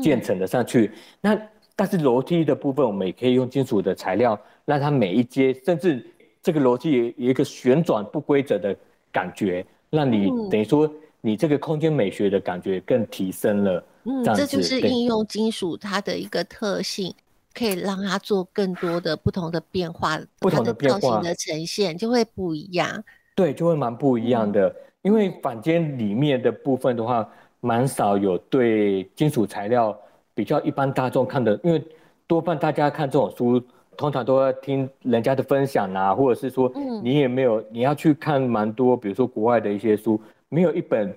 [0.03, 0.90] 建成的上去。
[1.22, 1.40] 那
[1.74, 6.05] 但是楼梯的部分，我们也可以用金属的材料，让它每一阶，甚至
[6.42, 8.76] 这个楼梯也有一个旋转不规则的
[9.11, 10.90] 感觉，让你等于说。
[11.28, 17.14] 你这个空间美学的感觉更提升了，嗯，这就是应用金属它的一个特性，
[17.52, 23.04] 可以让它做更多的不同的变化，不同的变化，造型的呈现就会不一样。
[23.36, 24.70] 对，就会蛮不一样的。
[24.70, 27.28] 嗯、因为坊间里面的部分的话，
[27.60, 29.94] 蛮少有对金属材料
[30.34, 31.84] 比较一般大众看的，因为
[32.26, 33.62] 多半大家看这种书，
[33.98, 36.72] 通常都要听人家的分享啊，或者是说，
[37.02, 40.18] 你也没有，你要去看蛮多，比如说国外的一些书。
[40.49, 41.14] 没有一本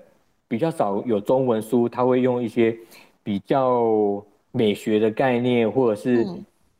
[0.47, 2.77] 比较少有中文书，他会用一些
[3.23, 6.25] 比较美学的概念，或者是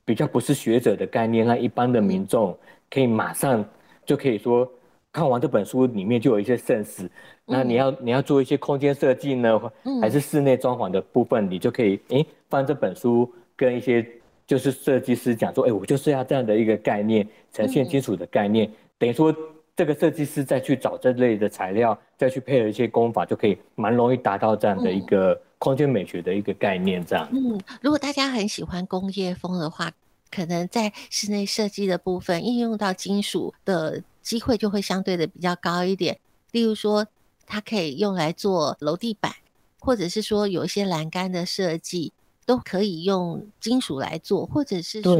[0.03, 2.57] 比较不是学者的概念，让一般的民众
[2.89, 3.63] 可以马上
[4.05, 4.69] 就可以说
[5.13, 7.09] 看完这本书里面就有一些慎思，
[7.45, 9.61] 那你要你要做一些空间设计呢，
[10.01, 14.05] 还是室内装潢的部分，你就可以诶翻这本书，跟一些
[14.45, 19.33] 就是设计师讲说，哎，我就是要这样的一个概念，呈现清楚的概念，等于说
[19.81, 27.03] 这个设计师再去找这类的材料，再去配合一些工法，就可以蛮容易达到这样的一个空间美学的一个概念。
[27.03, 29.91] 这样，嗯，如果大家很喜欢工业风的话，
[30.29, 34.03] 可能在室内设计的部分应用到金属的。
[34.21, 36.19] 机会就会相对的比较高一点，
[36.51, 37.07] 例如说，
[37.47, 39.33] 它可以用来做楼地板，
[39.79, 42.13] 或者是说有一些栏杆的设计，
[42.45, 45.17] 都可以用金属来做，或者是说，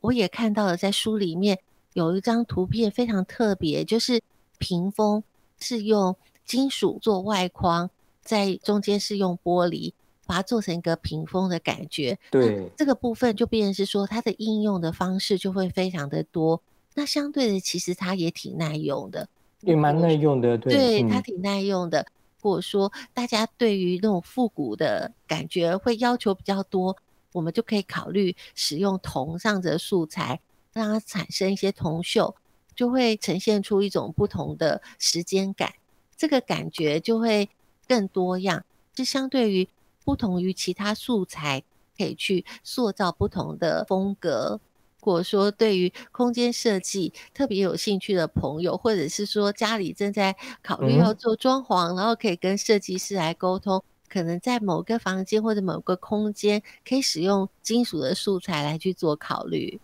[0.00, 1.58] 我也看到了在书里面
[1.98, 4.22] 有一张图片非常特别，就是
[4.58, 5.24] 屏风
[5.58, 7.90] 是用金属做外框，
[8.22, 9.92] 在中间是用玻璃
[10.24, 12.16] 把它做成一个屏风的感觉。
[12.30, 16.62] 对，这个部分就变成是说它的应用的方式就会非常的多。
[16.94, 19.28] 那相对的，其实它也挺耐用的，
[19.62, 22.06] 也蛮耐用的，对，对，它挺耐用的。
[22.40, 26.96] 或者说大家对于那种复古的感觉会要求比较多，
[27.32, 30.38] 我们就可以考虑使用铜上的素材，
[30.78, 32.34] 让它产生一些铜锈，
[32.76, 35.74] 就会呈现出一种不同的时间感，
[36.16, 37.50] 这个感觉就会
[37.88, 38.64] 更多样，
[38.96, 39.68] 是相对于
[40.04, 41.64] 不同于其他素材，
[41.96, 44.60] 可以去塑造不同的风格。
[45.00, 59.80] 如果说对于空间设计特别有兴趣的朋友，或者是说家里正在考虑要做装潢，嗯、然后可以跟设计师来沟通，可能在某个房间或者某个空间可以使用金属的素材来去做考虑。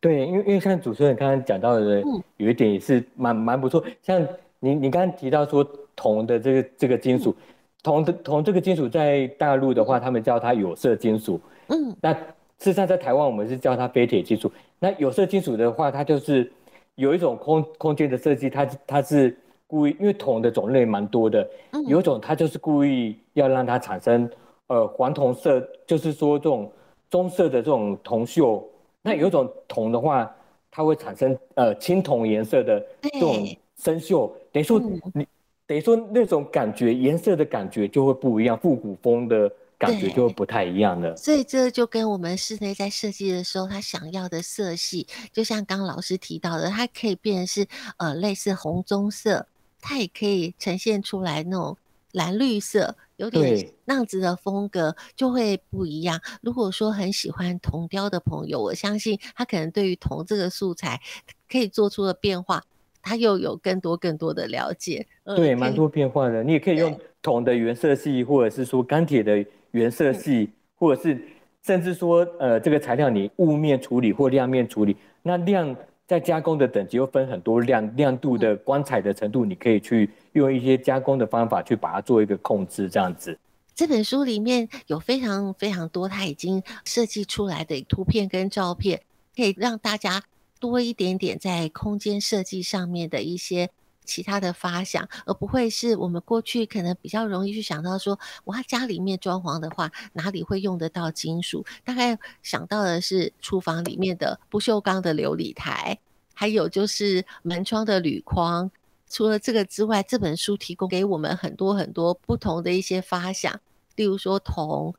[0.00, 2.02] 对，因为因为像主持人刚刚讲到的，
[2.36, 3.84] 有一点也是蛮蛮不错。
[4.02, 4.26] 像
[4.60, 7.34] 你你刚刚提到说铜的这个这个金属，
[7.82, 11.40] 铜的铜这个金属在大陆的话，他们叫它有色金属。
[11.68, 12.16] 嗯，那。
[12.60, 14.50] 事实上，在台湾我们是叫它非铁金属。
[14.80, 16.50] 那有色金属的话，它就是
[16.96, 19.38] 有一种空空间的设计，它它是
[19.68, 21.48] 故意，因为铜的种类蛮多的，
[21.86, 24.28] 有一种它就是故意要让它产生
[24.66, 26.68] 呃黄铜色，就是说这种
[27.08, 28.60] 棕色的这种铜锈。
[29.08, 30.30] 那有一种铜的话，
[30.70, 34.78] 它会产生呃青铜颜色的这种生锈，等于说
[35.14, 35.26] 你
[35.66, 39.50] 等于说那种感觉颜色的感觉就会不一样，复古风的。
[39.80, 49.46] 感觉就不太一样了，所以这就跟我们室内在设计的时候，他想要的色系，就像刚刚老师提到的，它可以变成是呃类似红棕色，
[49.80, 51.76] 它也可以呈现出来那种
[52.18, 56.20] 蓝绿色，有点那样子的风格就会不一样。
[56.42, 61.00] 如果说很喜欢铜雕的朋友，我相信他可能对于铜这个素材
[61.48, 62.64] 可以做出的变化，
[63.00, 65.06] 他又有更多更多的了解。
[65.24, 69.44] 对，蛮多变化的，你也可以用铜的原色系，或者是说钢铁的。
[69.72, 71.22] 原色系，或者是
[71.62, 75.76] 甚至说，呃，这个材料你雾面处理或亮面处理，那亮
[76.08, 83.38] 在加工的等级又分很多亮亮度的光彩的程度，你可以去用一些加工的方法去把它做一个控制，这样子。
[83.74, 89.02] 这本书里面有非常非常多他已经设计出来的图片跟照片，
[89.36, 90.22] 可以让大家
[90.58, 93.68] 多一点点在空间设计上面的一些。
[94.08, 101.64] 其他的发想，而不会是我们过去可能比较容易去想到说，哇，家里面装潢的话，哪里会用得到金属？
[101.84, 105.98] 大概想到的是厨房里面的不锈钢的琉璃台，
[106.32, 108.70] 还有就是门窗的铝框。
[109.10, 113.60] 除了这个之外，这本书提供给我们很多很多不同的一些发想，
[113.94, 114.94] 例如说铜、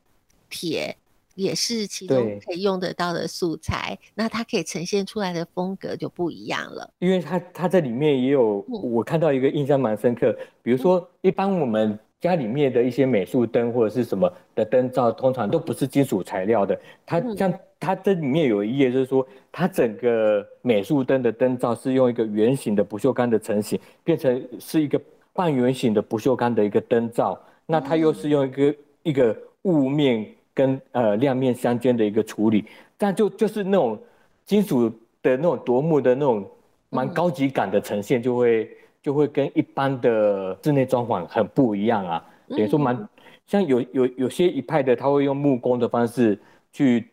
[0.48, 0.96] 铁。
[1.34, 6.90] 也是其中可以用得到的素材，那它可以呈现出来的风格就不一样了。
[6.98, 16.78] 因为它它这里面也有，我看到一个印象蛮深刻，比如说一般我们家里面的一些美术灯或者是什么的灯罩，通常都不是金属材料的。
[17.06, 25.00] 它像它这里面有一页，就是说它整个美术灯的灯罩是用一个圆形的不锈钢的成型，变成是一个
[25.32, 27.40] 半圆形的不锈钢的一个灯罩。
[27.64, 28.74] 那它又是用一个
[29.04, 30.26] 一个雾面。
[30.60, 32.66] 跟呃亮面相间的一个处理，
[32.98, 33.98] 但就就是那种
[34.44, 34.90] 金属
[35.22, 36.46] 的那种夺目的那种
[36.90, 38.68] 蛮高级感的呈现，就会、嗯、
[39.02, 42.22] 就会跟一般的室内装潢很不一样啊。
[42.46, 43.08] 等于说蛮
[43.46, 46.38] 像有有有些一派的，他会用木工的方式
[46.74, 47.06] 去，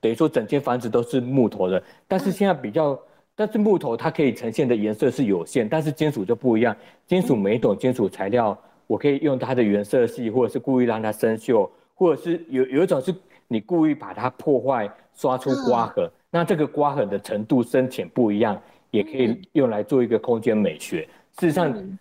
[0.00, 1.82] 等于说整间房子都是木头的。
[2.06, 2.96] 但是现在比较，
[3.34, 6.76] 但是木头它可以呈现的颜色是有限，但是金属就不一样。
[7.08, 11.68] 金属每一种金属材料，我可以用它的原色系，或者是故意让它生锈。
[12.02, 13.14] 或者是有有一种是
[13.46, 21.08] 你故意把它破坏，刷出刮痕，嗯、那这个刮痕的程度深浅不一样，也可以用来做一个空间美学。
[21.38, 21.98] 事实上，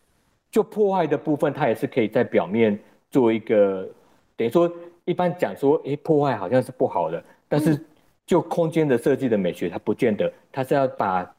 [0.50, 2.78] 就破坏的部分，它也是可以在表面
[3.12, 3.88] 做一个，
[4.36, 4.70] 等于说
[5.06, 7.80] 一般讲说，哎、欸，破坏好像是不好的，但是
[8.26, 11.30] 就空间的设计的美学，它不见得，它是要把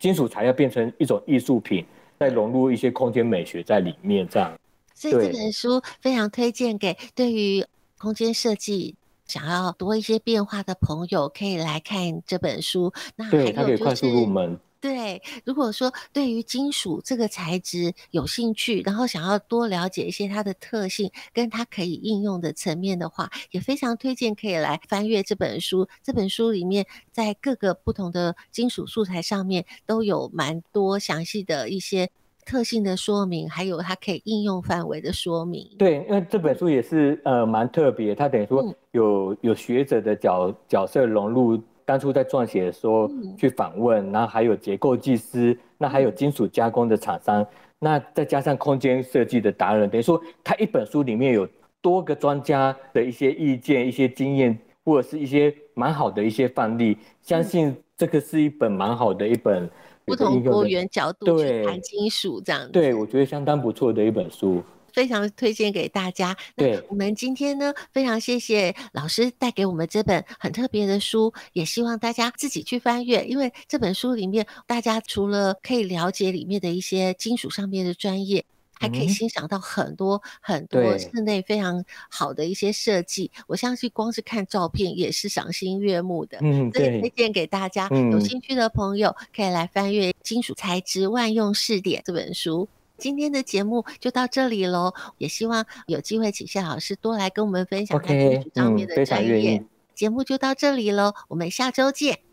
[0.00, 1.84] 金属材料变成一种艺术品，
[2.18, 4.52] 再融入一些空间美学在里面，这样。
[4.94, 7.64] 所以这本书非常推荐给对于
[7.98, 8.94] 空间设计
[9.26, 12.92] 想要多一些变化的朋友，可以来看这本书。
[13.16, 14.58] 那还有就是，对，它可以快速入门。
[14.80, 25.88] 对，如果说对于金属这个材质有兴趣，然后想要多了解一些它的特性，跟它可以应用的层面的话，也非常推荐可以来翻阅这本书。
[26.00, 32.08] 这本书里面在各个不同的金属素材上面都有蛮多详细的一些
[32.48, 35.68] 特性的说明，还有它可以应用范围的说明。
[35.78, 41.60] 对，因为这本书也是呃蛮特别，它等于说有、嗯、有学者的角角色融入。
[41.84, 47.46] 当初在撰写的时候去访问，然后还有结构技师，那还有金属加工的厂商，
[47.78, 51.48] 那再加上空间设计的达人，等于说他一本书里面有
[51.80, 59.66] 多个专家的一些意见、一些经验，或者是一些蛮好的一些范例，相信这个是一本蛮好的一本
[60.08, 62.70] 不同多元角度去谈金属这样子。
[62.72, 64.62] 对，我觉得相当不错的一本书。
[64.90, 66.36] 非常推荐给大家。
[66.56, 78.44] 那，我们今天呢，非常谢谢老师带给我们这本很特别的书，也希望大家自己去翻阅，因为这本书里面，大家除了可以了解里面的一些金属上面的专业，
[78.78, 83.30] 还可以欣赏到很多很多室内非常好的一些设计。
[83.46, 86.38] 我相信光是看照片也是赏心悦目的。
[86.40, 92.68] 嗯，所以推荐给大家，有兴趣的朋友可以来翻阅《金属材质万用试点》这本书。
[92.96, 99.64] 今天的节目就到这里喽，也希望有机会请谢老师多来跟我们分享在金属上面的专业。
[99.94, 102.27] 节目就到这里喽，我们下周见。